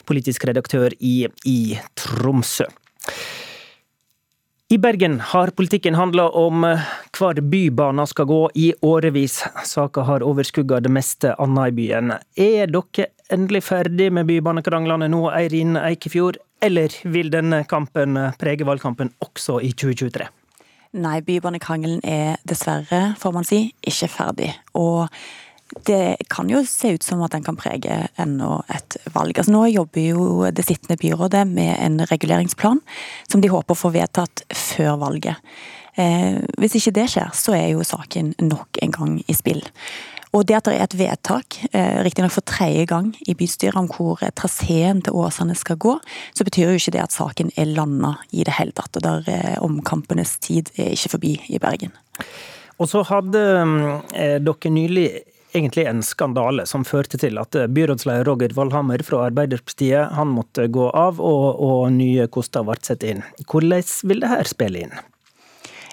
[0.10, 1.60] politisk redaktør i, i
[2.02, 2.66] Tromsø.
[4.72, 6.80] I Bergen har politikken handla om eh,
[7.18, 9.44] hvor bybanen skal gå i årevis.
[9.66, 12.14] Saka har overskugga det meste annet i byen.
[12.40, 19.12] Er dere endelig ferdig med bybanekranglene nå, Eirin Eikefjord, eller vil denne kampen prege valgkampen
[19.20, 20.30] også i 2023?
[21.04, 24.54] Nei, bybanekrangelen er dessverre, får man si, ikke ferdig.
[24.80, 25.12] Og
[25.88, 29.38] det kan jo se ut som at den kan prege enda et valg.
[29.38, 32.82] Altså nå jobber jo det sittende byrådet med en reguleringsplan
[33.32, 35.40] som de håper å få vedtatt før valget.
[36.00, 39.64] Eh, hvis ikke det skjer, så er jo saken nok en gang i spill.
[40.32, 43.90] Og det at det er et vedtak, eh, riktignok for tredje gang i bystyret, om
[43.92, 45.98] hvor traseen til Åsane skal gå,
[46.34, 48.96] så betyr jo ikke det at saken er landa i det hele tatt.
[48.96, 51.92] Og der eh, omkampenes tid er ikke forbi i Bergen.
[52.80, 53.42] Og så hadde
[54.16, 55.10] eh, dere nylig
[55.54, 60.90] egentlig en skandale som førte til at byrådsleder Roger Valhammer fra Arbeiderpartiet han måtte gå
[60.90, 63.24] av, og, og nye koster ble satt inn.
[63.46, 65.02] Hvordan vil det her spille inn?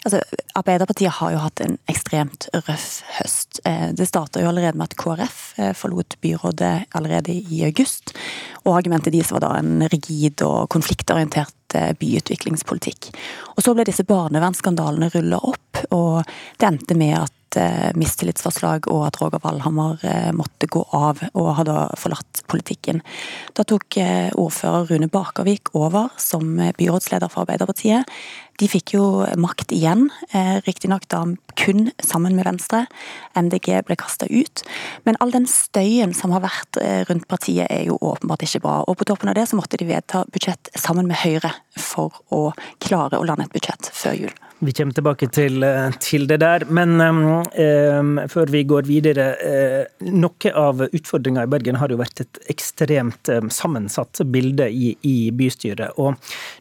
[0.04, 0.20] Altså,
[0.58, 2.88] Arbeiderpartiet har jo hatt en ekstremt røff
[3.18, 3.60] høst.
[3.68, 8.14] Eh, det starta allerede med at KrF eh, forlot byrådet allerede i august.
[8.64, 13.10] Og argumentet deres var da en rigid og konfliktorientert eh, byutviklingspolitikk.
[13.56, 16.22] Og Så ble disse barnevernsskandalene rulla opp, og
[16.58, 17.34] det endte med at
[17.98, 20.02] mistillitsforslag og at Roger Valhammer
[20.36, 23.00] måtte gå av og hadde forlatt politikken.
[23.56, 23.98] Da tok
[24.36, 28.08] ordfører Rune Bakervik over som byrådsleder for Arbeiderpartiet.
[28.58, 29.02] De fikk jo
[29.38, 31.22] makt igjen, eh, riktignok da
[31.54, 32.86] kun sammen med Venstre.
[33.36, 34.62] MDG ble kasta ut.
[35.04, 38.82] Men all den støyen som har vært eh, rundt partiet er jo åpenbart ikke bra.
[38.88, 42.50] Og på toppen av det så måtte de vedta budsjett sammen med Høyre for å
[42.82, 44.47] klare å lande et budsjett før jul.
[44.58, 49.26] Vi kommer tilbake til, eh, til det der, men um, før vi går videre.
[49.38, 54.96] Uh, noe av utfordringa i Bergen har jo vært et ekstremt um, sammensatt bilde i,
[55.06, 55.94] i, bystyret.
[56.02, 56.16] Og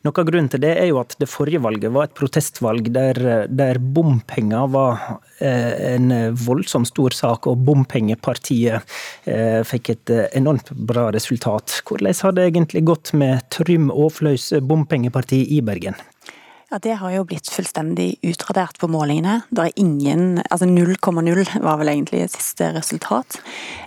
[0.06, 3.48] noe av grunnen til det er jo at det forrige valget var et protestvalg der,
[3.50, 5.02] der bompenger var
[5.41, 11.80] uh, en voldsomt stor sak, og bompengepartiet uh, fikk et enormt bra resultat.
[11.89, 15.98] Hvordan har det egentlig gått med Trym Aafløys bompengeparti i Bergen?
[16.70, 19.41] Ja, Det har jo blitt fullstendig utradert på målingene.
[19.49, 23.38] Det er ingen, altså 0,0 var vel egentlig siste resultat.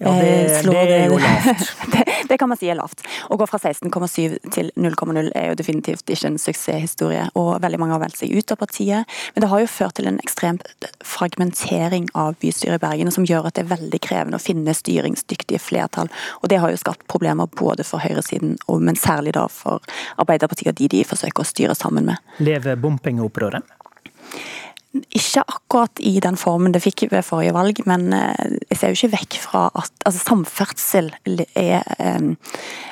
[0.00, 1.66] Ja, det, eh, det er jo lavt.
[1.92, 3.04] det, det, kan man si er lavt.
[3.28, 7.26] Å gå fra 16,7 til 0,0 er jo definitivt ikke en suksesshistorie.
[7.36, 9.12] Og veldig mange har valgt seg ut av partiet.
[9.34, 10.62] Men det har jo ført til en ekstrem
[11.04, 15.60] fragmentering av bystyret i Bergen, som gjør at det er veldig krevende å finne styringsdyktige
[15.60, 16.08] flertall.
[16.40, 19.84] Og det har jo skapt problemer både for høyresiden, men særlig da for
[20.16, 22.24] Arbeiderpartiet og de de forsøker å styre sammen med.
[22.40, 23.76] Lever bompengeopprøret?
[24.90, 28.96] Ikke akkurat i den formen det fikk ved forrige valg, men eh, jeg ser jo
[28.98, 31.12] ikke vekk fra at altså, samferdsel
[31.54, 31.86] er
[32.18, 32.34] um,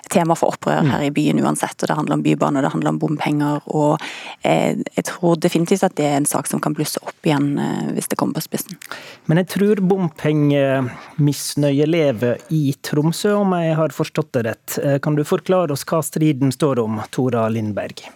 [0.07, 1.75] tema for opprør her i byen uansett.
[1.83, 3.59] og Det handler om bybane, det handler om bompenger.
[3.67, 3.99] og
[4.47, 7.91] eh, Jeg tror definitivt at det er en sak som kan blusse opp igjen eh,
[7.97, 8.79] hvis det kommer på spissen.
[9.27, 14.79] Men jeg tror bompengemisnøye lever i Tromsø, om jeg har forstått det rett.
[15.03, 18.07] Kan du forklare oss hva striden står om, Tora Lindberg?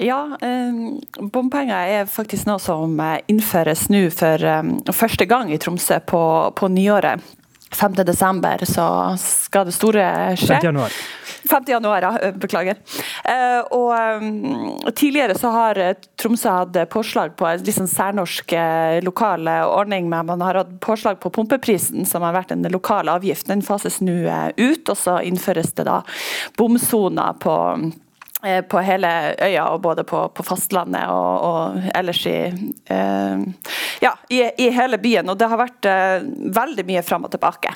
[0.00, 0.72] Ja, eh,
[1.20, 6.22] bompenger er faktisk noe som eh, innføres nå for eh, første gang i Tromsø på,
[6.56, 7.20] på nyåret.
[7.70, 8.00] 5.
[8.08, 8.84] desember så
[9.20, 10.06] skal det store
[10.40, 10.56] skje.
[10.56, 10.64] 5.
[10.70, 10.96] januar.
[11.50, 11.68] 5.
[11.70, 12.32] januar, ja.
[12.34, 12.80] Beklager.
[13.76, 15.78] Og Tidligere så har
[16.18, 18.56] Tromsø hatt påslag på en liksom særnorsk
[19.06, 23.46] lokal ordning, men man har hatt påslag på pumpeprisen, som har vært en lokal avgift.
[23.46, 24.18] Den fases nå
[24.58, 26.02] ut, og så innføres det da
[26.58, 28.09] bomsoner på Eh,
[28.68, 32.38] på hele øya, og både på, på fastlandet og, og, ellers i,
[32.90, 33.42] eh,
[34.00, 35.28] ja, i, i, hele byen.
[35.28, 36.24] Og det har vært eh,
[36.56, 37.72] veldig mye fram og tilbake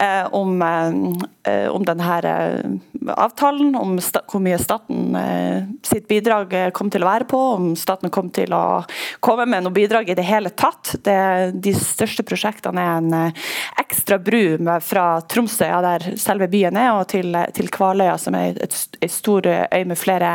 [0.00, 5.16] eh, om, eh, om denne eh, avtalen, om hvor mye staten
[5.84, 8.82] sitt bidrag kom til å være på, om staten kom til å
[9.24, 10.94] komme med noe bidrag i det hele tatt.
[11.04, 11.18] Det,
[11.64, 13.34] de største prosjektene er en
[13.82, 19.12] ekstra bru fra Tromsøya, der selve byen er, og til, til Kvaløya, som er et
[19.12, 20.32] stor øy med flere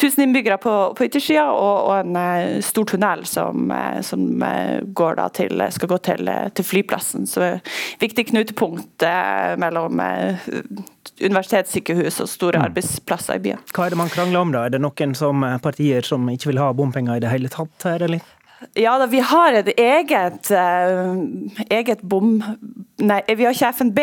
[0.00, 3.72] tusen innbyggere på, på yttersida, og, og, en stor tunnel som,
[4.06, 4.26] som
[5.38, 7.26] til, skal gå til, til flyplassen.
[7.30, 7.50] Så
[8.02, 9.06] viktig knutepunkt
[9.58, 10.02] mellom
[11.18, 12.66] universitetssykehus og store mm.
[12.68, 13.62] arbeidsplasser i byen.
[13.74, 14.66] Hva er det man krangler om da?
[14.66, 18.04] Er det noen som partier som ikke vil ha bompenger i det hele tatt her,
[18.08, 18.24] eller?
[18.74, 21.14] Ja, da, vi har et eget, uh,
[21.70, 22.40] eget bom...
[22.98, 23.98] Nei, vi har ikke FNB.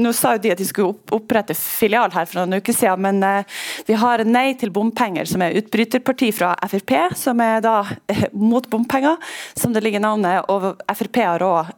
[0.00, 3.20] Nå sa jo de at de skulle opprette filial her for noen uker siden, men
[3.20, 8.22] uh, vi har Nei til bompenger, som er utbryterparti fra Frp, som er da uh,
[8.32, 9.20] mot bompenger,
[9.52, 10.48] som det ligger navnet.
[10.48, 11.68] Og Frp har òg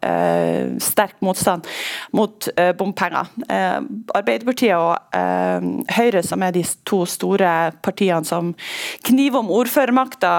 [0.82, 1.66] sterk motstand
[2.14, 2.46] mot
[2.78, 3.30] bompenger.
[4.14, 5.16] Arbeiderpartiet og
[5.96, 8.52] Høyre, som er de to store partiene som
[9.06, 10.32] kniver om ordførermakta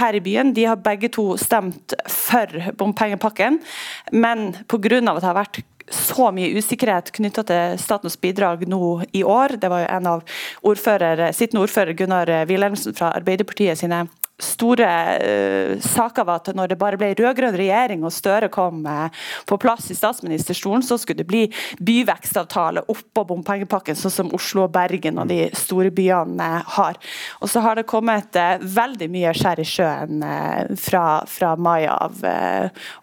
[0.00, 3.60] her i byen, de har begge to stemt for bompengepakken,
[4.12, 4.98] men pga.
[4.98, 9.56] at det har vært så mye usikkerhet knytta til statens bidrag nå i år.
[9.58, 10.22] Det var jo en av
[10.62, 14.04] ordfører, sittende ordfører Gunnar Wilhelmsen fra Arbeiderpartiet sine
[14.42, 14.88] store
[15.20, 19.08] uh, saker var at når det bare ble rød-grønn regjering og Støre kom uh,
[19.48, 21.44] på plass i statsministerstolen, så skulle det bli
[21.78, 26.98] byvekstavtale oppå bompengepakken, sånn som Oslo og Bergen og de store byene uh, har.
[27.40, 30.22] Og så har det kommet veldig mye skjær i sjøen
[30.78, 32.20] fra, fra, mai av.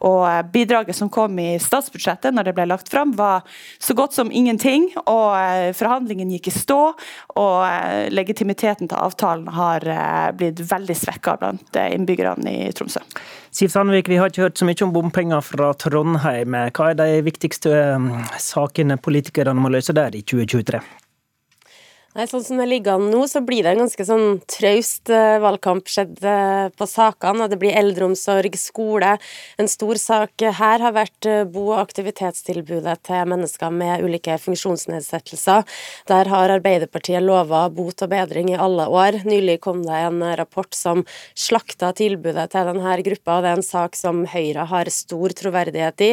[0.06, 3.44] og bidraget som kom i statsbudsjettet når det ble lagt fram, var
[3.80, 4.90] så godt som ingenting.
[5.06, 6.80] Og forhandlingen gikk i stå,
[7.40, 9.86] og legitimiteten til avtalen har
[10.38, 13.00] blitt veldig svekka merka blant eh, innbyggerne i Tromsø.
[13.52, 16.56] Siv Sandvik, vi har ikke hørt så mye om bompenger fra Trondheim.
[16.72, 18.08] Hva er de viktigste eh,
[18.40, 20.82] sakene politikerne må løse der i 2023?
[22.18, 25.38] Nei, sånn som det ligger an nå, så blir det en ganske sånn traust uh,
[25.38, 27.46] valgkamp skjedd uh, på sakene.
[27.46, 29.12] Det blir eldreomsorg, skole.
[29.62, 35.68] En stor sak her har vært uh, bo- og aktivitetstilbudet til mennesker med ulike funksjonsnedsettelser.
[36.10, 39.20] Der har Arbeiderpartiet lova bot og bedring i alle år.
[39.30, 41.06] Nylig kom det en rapport som
[41.38, 46.08] slakta tilbudet til denne gruppa, og det er en sak som Høyre har stor troverdighet
[46.08, 46.10] i.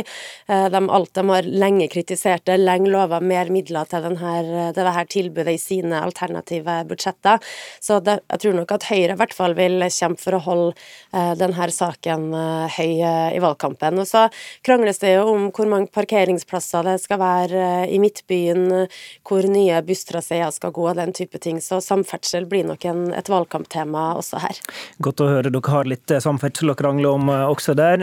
[0.53, 4.37] De, alt de har lenge kritisert det, lenge lova mer midler til, denne,
[4.77, 7.39] til dette tilbudet i sine sine alternative budsjetter.
[7.81, 10.75] Så det, jeg tror nok at Høyre i hvert fall vil kjempe for å holde
[11.13, 13.99] eh, denne saken eh, høy eh, i valgkampen.
[14.01, 14.29] Og så
[14.65, 18.87] krangles det jo om hvor mange parkeringsplasser det skal være i Midtbyen,
[19.27, 21.61] hvor nye busstraseer skal gå, den type ting.
[21.61, 24.61] Så samferdsel blir nok en, et valgkamptema også her.
[25.05, 28.03] Godt å høre dere har litt samferdsel å krangle om også der.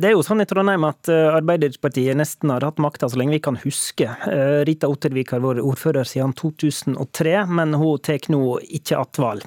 [0.00, 3.42] Det er jo sånn i Trondheim at Arbeiderpartiet nesten har hatt makta så lenge vi
[3.44, 4.10] kan huske.
[4.68, 8.42] Rita Ottervik har vært ordfører siden 2003 tre, men hun tar nå
[8.80, 9.42] ikke attval.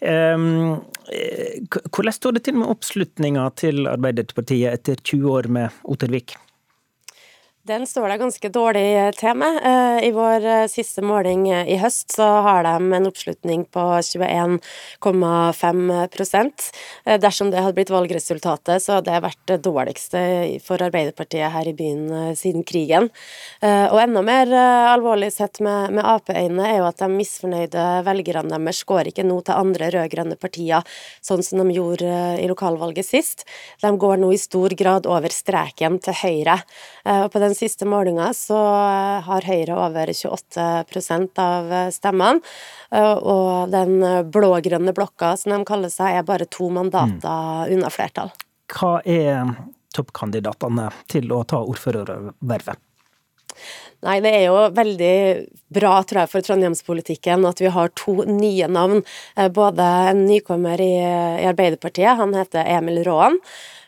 [0.00, 0.76] Ehm,
[1.12, 6.36] eh, hvordan står det til med oppslutninga til Arbeiderpartiet etter 20 år med Ottervik?
[7.66, 9.56] Den står det ganske dårlig til med.
[9.66, 13.82] Eh, I vår eh, siste måling eh, i høst så har de en oppslutning på
[14.06, 16.66] 21,5%
[17.22, 20.18] Dersom det hadde blitt valgresultatet, så hadde det vært det dårligste
[20.62, 23.10] for Arbeiderpartiet her i byen siden krigen.
[23.62, 24.46] Og enda mer
[24.90, 29.36] alvorlig sett med, med Ap-øyne er jo at de misfornøyde velgerne deres går ikke nå
[29.46, 30.80] til andre rød-grønne partier,
[31.24, 32.10] sånn som de gjorde
[32.42, 33.38] i lokalvalget sist.
[33.82, 36.56] De går nå i stor grad over streken til Høyre.
[37.06, 38.58] Og på den siste målinga så
[39.26, 42.56] har Høyre over 28% av stemmene.
[43.18, 43.98] Og den
[44.32, 47.72] blå-grønne blokka, som de kaller seg, er bare to mandater mm.
[47.74, 48.30] unna flertall.
[48.72, 49.56] Hva er
[49.96, 52.82] toppkandidatene til å ta ordførervervet?
[54.04, 55.14] Nei, det er jo veldig
[55.72, 59.00] bra, tror jeg, for trondheimspolitikken at vi har to nye navn.
[59.36, 63.40] Eh, både en nykommer i, i Arbeiderpartiet, han heter Emil Råen.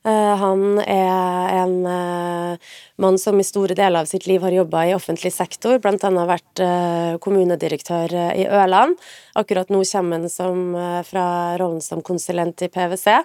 [0.09, 4.87] Eh, han er en eh, mann som i store deler av sitt liv har jobba
[4.87, 6.11] i offentlig sektor, bl.a.
[6.29, 6.63] vært
[7.25, 8.97] kommunedirektør i Ørland.
[9.39, 10.63] Akkurat nå kommer han som,
[11.07, 11.27] fra
[11.61, 13.21] rollen som konsulent i PwC.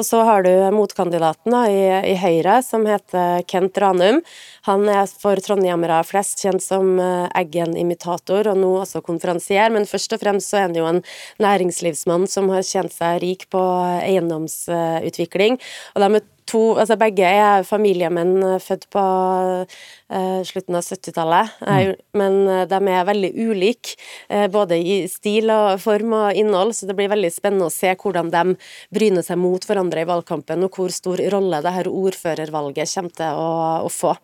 [0.00, 4.20] Og så har du motkandidaten da, i, i, Høyre, som heter Kent Ranum.
[4.68, 9.70] Han er for trondhjemmere flest kjent som eh, Eggen-imitator, og nå også konferansier.
[9.74, 11.02] Men først og fremst så er han jo en
[11.42, 13.62] næringslivsmann som har tjent seg rik på
[14.02, 15.60] eiendomsutvikling.
[15.94, 21.54] Og de er to, altså begge er familiemenn eh, født på uh, slutten av 70-tallet,
[21.64, 21.92] mm.
[22.18, 22.38] men
[22.68, 23.96] de er veldig ulike,
[24.32, 27.94] uh, både i stil og form og innhold, så det blir veldig spennende å se
[27.96, 28.56] hvordan de
[28.94, 33.40] bryner seg mot hverandre i valgkampen, og hvor stor rolle det her ordførervalget kommer til
[33.40, 33.50] å,
[33.88, 34.14] å få.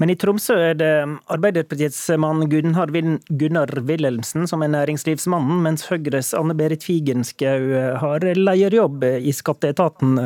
[0.00, 0.92] Men i Tromsø er det
[1.32, 2.92] Arbeiderpartiets mann Gunnar,
[3.28, 10.18] Gunnar Wilhelmsen som er næringslivsmannen, mens Høyres Anne Berit Figenschou har leierjobb i skatteetaten.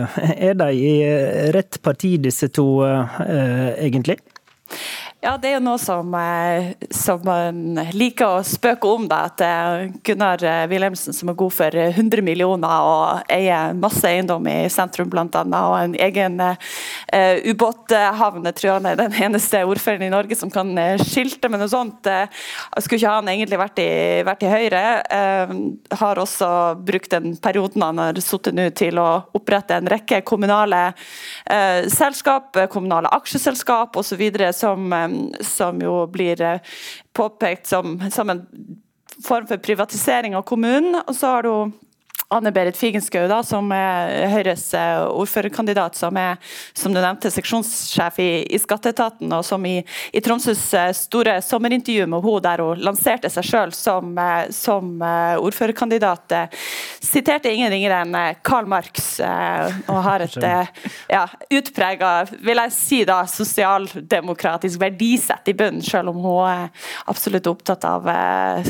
[0.49, 0.95] Er de i
[1.55, 4.19] rett parti, disse to, eh, egentlig?
[5.19, 9.09] Ja, det er jo noe som, eh, som man liker å spøke om.
[9.11, 14.07] Da, at eh, Gunnar eh, Wilhelmsen, som er god for 100 millioner og eier masse
[14.07, 16.55] eiendom i sentrum bl.a., og en egen uh,
[17.51, 20.71] ubåthavn, tror han er den eneste ordføreren i Norge som kan
[21.03, 22.07] skilte med noe sånt.
[22.07, 22.31] Uh,
[22.79, 23.91] skulle ikke han egentlig vært i,
[24.29, 24.85] vært i Høyre?
[25.11, 30.23] Uh, har også brukt den perioden han har sittet nå til å opprette en rekke
[30.29, 30.93] kommunale
[31.91, 34.23] selskap, kommunale aksjeselskap osv.
[34.55, 34.93] som
[35.41, 36.61] som jo blir eh,
[37.17, 38.45] påpekt som, som en
[39.25, 41.01] form for privatisering av kommunen.
[41.07, 41.73] Og så har du
[42.31, 46.37] Anne Berit Figenschou, som er Høyres eh, ordførerkandidat, som er
[46.77, 49.79] som du nevnte, seksjonssjef i, i Skatteetaten, og som i,
[50.13, 54.91] i, Tromsøs eh, store sommerintervju med henne der hun lanserte seg selv som, eh, som
[55.01, 56.37] ordførerkandidat,
[57.01, 60.37] siterte ingen ringere enn Karl Marx, og har et
[61.09, 61.25] ja,
[61.55, 62.11] utprega,
[62.45, 66.69] vil jeg si da, sosialdemokratisk verdisett i bunnen, selv om hun er
[67.09, 68.13] absolutt opptatt av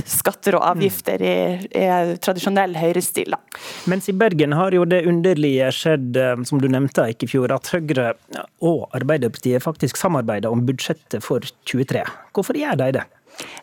[0.06, 1.36] skatter og avgifter i,
[1.74, 1.88] i
[2.22, 3.34] tradisjonell høyrestil.
[3.34, 3.47] da.
[3.88, 7.54] Mens i Bergen har jo det underlige skjedd, eh, som du nevnte ikke i fjor,
[7.54, 8.12] at Høyre
[8.64, 12.04] og Arbeiderpartiet faktisk samarbeider om budsjettet for 23.
[12.36, 13.06] Hvorfor gjør de det?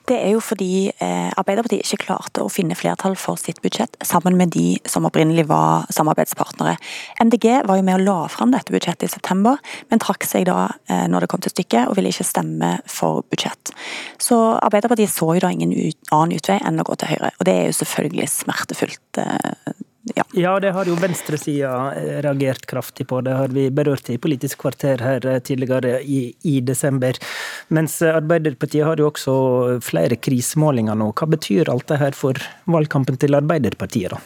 [0.05, 4.37] Det er jo fordi eh, Arbeiderpartiet ikke klarte å finne flertall for sitt budsjett sammen
[4.37, 6.75] med de som opprinnelig var samarbeidspartnere.
[7.23, 9.57] MDG var jo med og la fram dette budsjettet i september,
[9.89, 13.25] men trakk seg da eh, når det kom til stykket og ville ikke stemme for
[13.33, 13.73] budsjett.
[14.21, 15.73] Så Arbeiderpartiet så jo da ingen
[16.11, 19.75] annen utvei enn å gå til Høyre, og det er jo selvfølgelig smertefullt eh,
[20.13, 20.23] ja.
[20.33, 23.21] ja, det har jo venstresida eh, reagert kraftig på.
[23.25, 27.17] Det har vi berørt i Politisk kvarter her eh, tidligere i, i desember.
[27.73, 29.35] Mens Arbeiderpartiet har jo også
[29.85, 31.09] flere krisemålinger nå.
[31.17, 32.37] Hva betyr alt det her for
[32.69, 34.21] valgkampen til Arbeiderpartiet, da?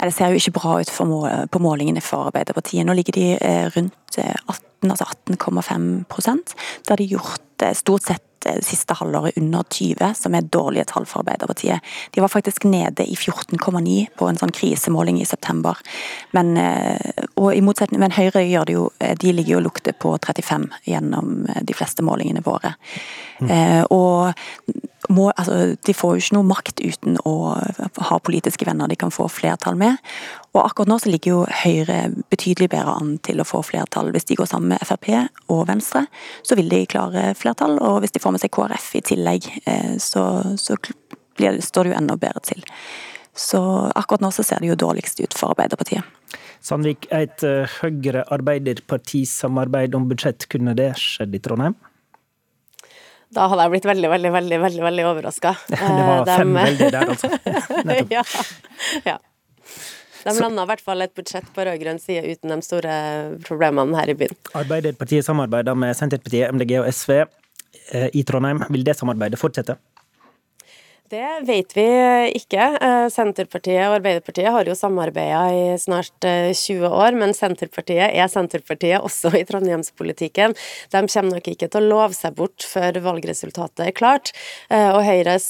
[0.00, 2.82] Det ser jo ikke bra ut mål, på målingene for Arbeiderpartiet.
[2.84, 8.60] Nå ligger de eh, rundt 18, altså 18,5 Det har de gjort stort sett Eh,
[8.60, 11.80] siste halvåret under 20, som er dårlige tall for Arbeiderpartiet.
[12.12, 15.78] De var faktisk nede i 14,9 på en sånn krisemåling i september.
[16.32, 19.64] Men, eh, og i motsetning, men Høyre gjør det jo, eh, de ligger jo og
[19.64, 22.74] lukter på 35 gjennom de fleste målingene våre.
[23.40, 23.86] Mm.
[23.90, 24.34] Og
[25.08, 27.34] må, altså, de får jo ikke noe makt uten å
[27.98, 29.96] ha politiske venner de kan få flertall med.
[30.54, 31.96] Og akkurat nå så ligger jo Høyre
[32.30, 34.12] betydelig bedre an til å få flertall.
[34.14, 35.06] Hvis de går sammen med Frp
[35.50, 36.02] og Venstre,
[36.46, 37.74] så vil de klare flertall.
[37.82, 40.22] Og hvis de får med seg KrF i tillegg, eh, så,
[40.60, 40.72] så
[41.34, 42.60] blir, står det jo enda bedre til.
[43.34, 43.60] Så
[43.98, 46.04] akkurat nå så ser det jo dårligst ut for Arbeiderpartiet.
[46.64, 51.74] Sandvik, et eh, Høyre-Arbeiderparti-samarbeid om budsjett, kunne det skjedd i Trondheim?
[53.34, 55.50] Da hadde jeg blitt veldig, veldig, veldig veldig, veldig overraska.
[55.68, 57.28] Det var fem fem veldig der, altså.
[58.14, 58.22] ja.
[59.10, 59.18] ja.
[60.24, 62.94] De landa i hvert fall et budsjett på rød-grønn side uten de store
[63.44, 64.36] problemene her i byen.
[64.56, 68.64] Arbeiderpartiet samarbeider med Senterpartiet, MDG og SV eh, i Trondheim.
[68.72, 69.76] Vil det samarbeidet fortsette?
[71.14, 71.84] Det vet vi
[72.34, 72.64] ikke.
[72.82, 78.30] Eh, Senterpartiet og Arbeiderpartiet har jo samarbeida i snart 20 eh, år, men Senterpartiet er
[78.32, 80.56] Senterpartiet også i trondheimspolitikken.
[80.90, 84.32] De kommer nok ikke til å love seg bort før valgresultatet er klart.
[84.66, 85.46] Eh, og Høyres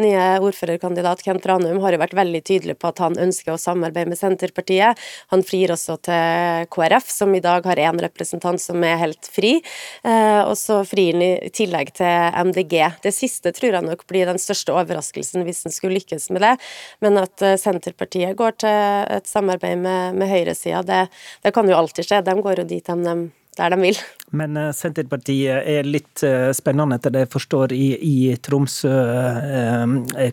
[0.00, 4.14] nye ordførerkandidat Kent Ranum har jo vært veldig tydelig på at han ønsker å samarbeide
[4.14, 5.02] med Senterpartiet.
[5.34, 9.58] Han frir også til KrF, som i dag har én representant som er helt fri,
[10.06, 12.76] og så frir han i tillegg til MDG.
[13.04, 16.42] Det siste tror jeg nok blir den største overraskelsen overraskelsen hvis en skulle lykkes med
[16.42, 16.56] det.
[17.00, 21.08] Men at eh, Senterpartiet går til et samarbeid med, med høyresida, det,
[21.42, 22.22] det, kan jo alltid skje.
[22.22, 23.98] De går jo dit de, de der de vil.
[24.32, 28.88] Men eh, Senterpartiet er litt eh, spennende, etter det jeg forstår, i, i Tromsø.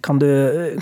[0.01, 0.29] Kan du,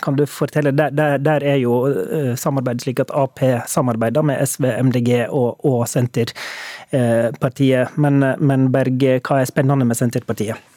[0.04, 1.94] kan du fortelle, der, der, der, er jo
[2.38, 7.88] samarbeidet slik at Ap samarbeider med SV, MDG og, og Senterpartiet.
[7.98, 10.77] Men, men Berge, hva er spennende med Senterpartiet?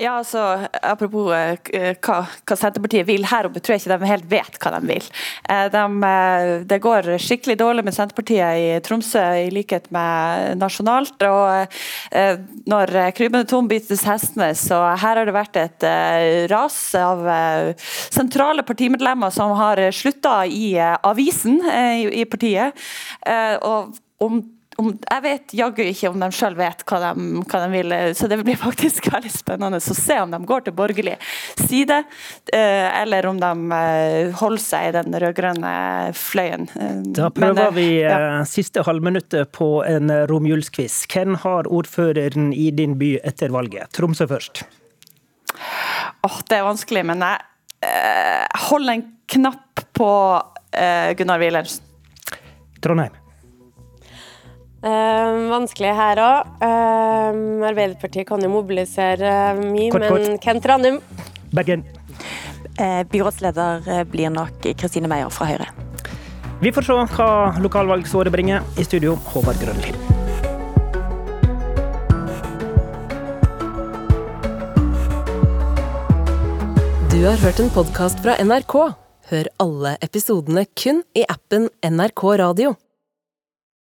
[0.00, 0.40] Ja, altså,
[0.80, 1.56] Apropos uh,
[2.00, 5.08] hva, hva, Senterpartiet vil her oppe, tror jeg ikke de helt vet hva de vil.
[5.44, 6.12] Uh, de,
[6.70, 11.20] det går skikkelig dårlig med Senterpartiet i Tromsø, i likhet med nasjonalt.
[11.28, 11.76] og
[12.70, 15.86] Når krybbende tom bites hestene, så her har det vært et
[16.50, 17.26] ras av
[17.80, 22.88] sentrale partimedlemmer som har slutta i avisen i partiet.
[23.60, 24.40] og om
[24.80, 28.28] om, jeg vet jaggu ikke om de sjøl vet hva de, hva de, vil, så
[28.30, 31.16] det blir faktisk veldig spennende å se om de går til borgerlig
[31.60, 32.00] side,
[32.54, 35.74] eh, eller om de eh, holder seg i den rød-grønne
[36.16, 36.68] fløyen.
[36.74, 38.42] Eh, da prøver Men, vi ja.
[38.48, 41.02] siste halvminuttet på en romjulsquiz.
[41.10, 43.92] Hvem har ordføreren i din by etter valget?
[43.96, 44.64] Tromsø først.
[46.26, 47.40] Oh, det er vanskelig, men jeg
[47.86, 50.10] uh, holder en knapp på
[50.40, 51.84] uh, Gunnar Wilhelmsen.
[52.80, 53.19] Trondheim.
[54.80, 56.52] Eh, vanskelig her òg.
[56.64, 60.24] Eh, Arbeiderpartiet kan jo mobilisere mye, Kort, kort.
[60.24, 61.00] men Kent Ranum
[61.52, 61.84] Bergen.
[62.80, 65.68] Eh, byrådsleder eh, blir nok Kristine Meyer fra Høyre.
[66.60, 67.28] Vi får se hva
[67.60, 68.64] lokalvalgsåret bringer.
[68.80, 69.92] I studio, Håvard Grønli.
[77.10, 78.74] Du har hørt en podkast fra NRK.
[79.30, 82.74] Hør alle episodene kun i appen NRK Radio.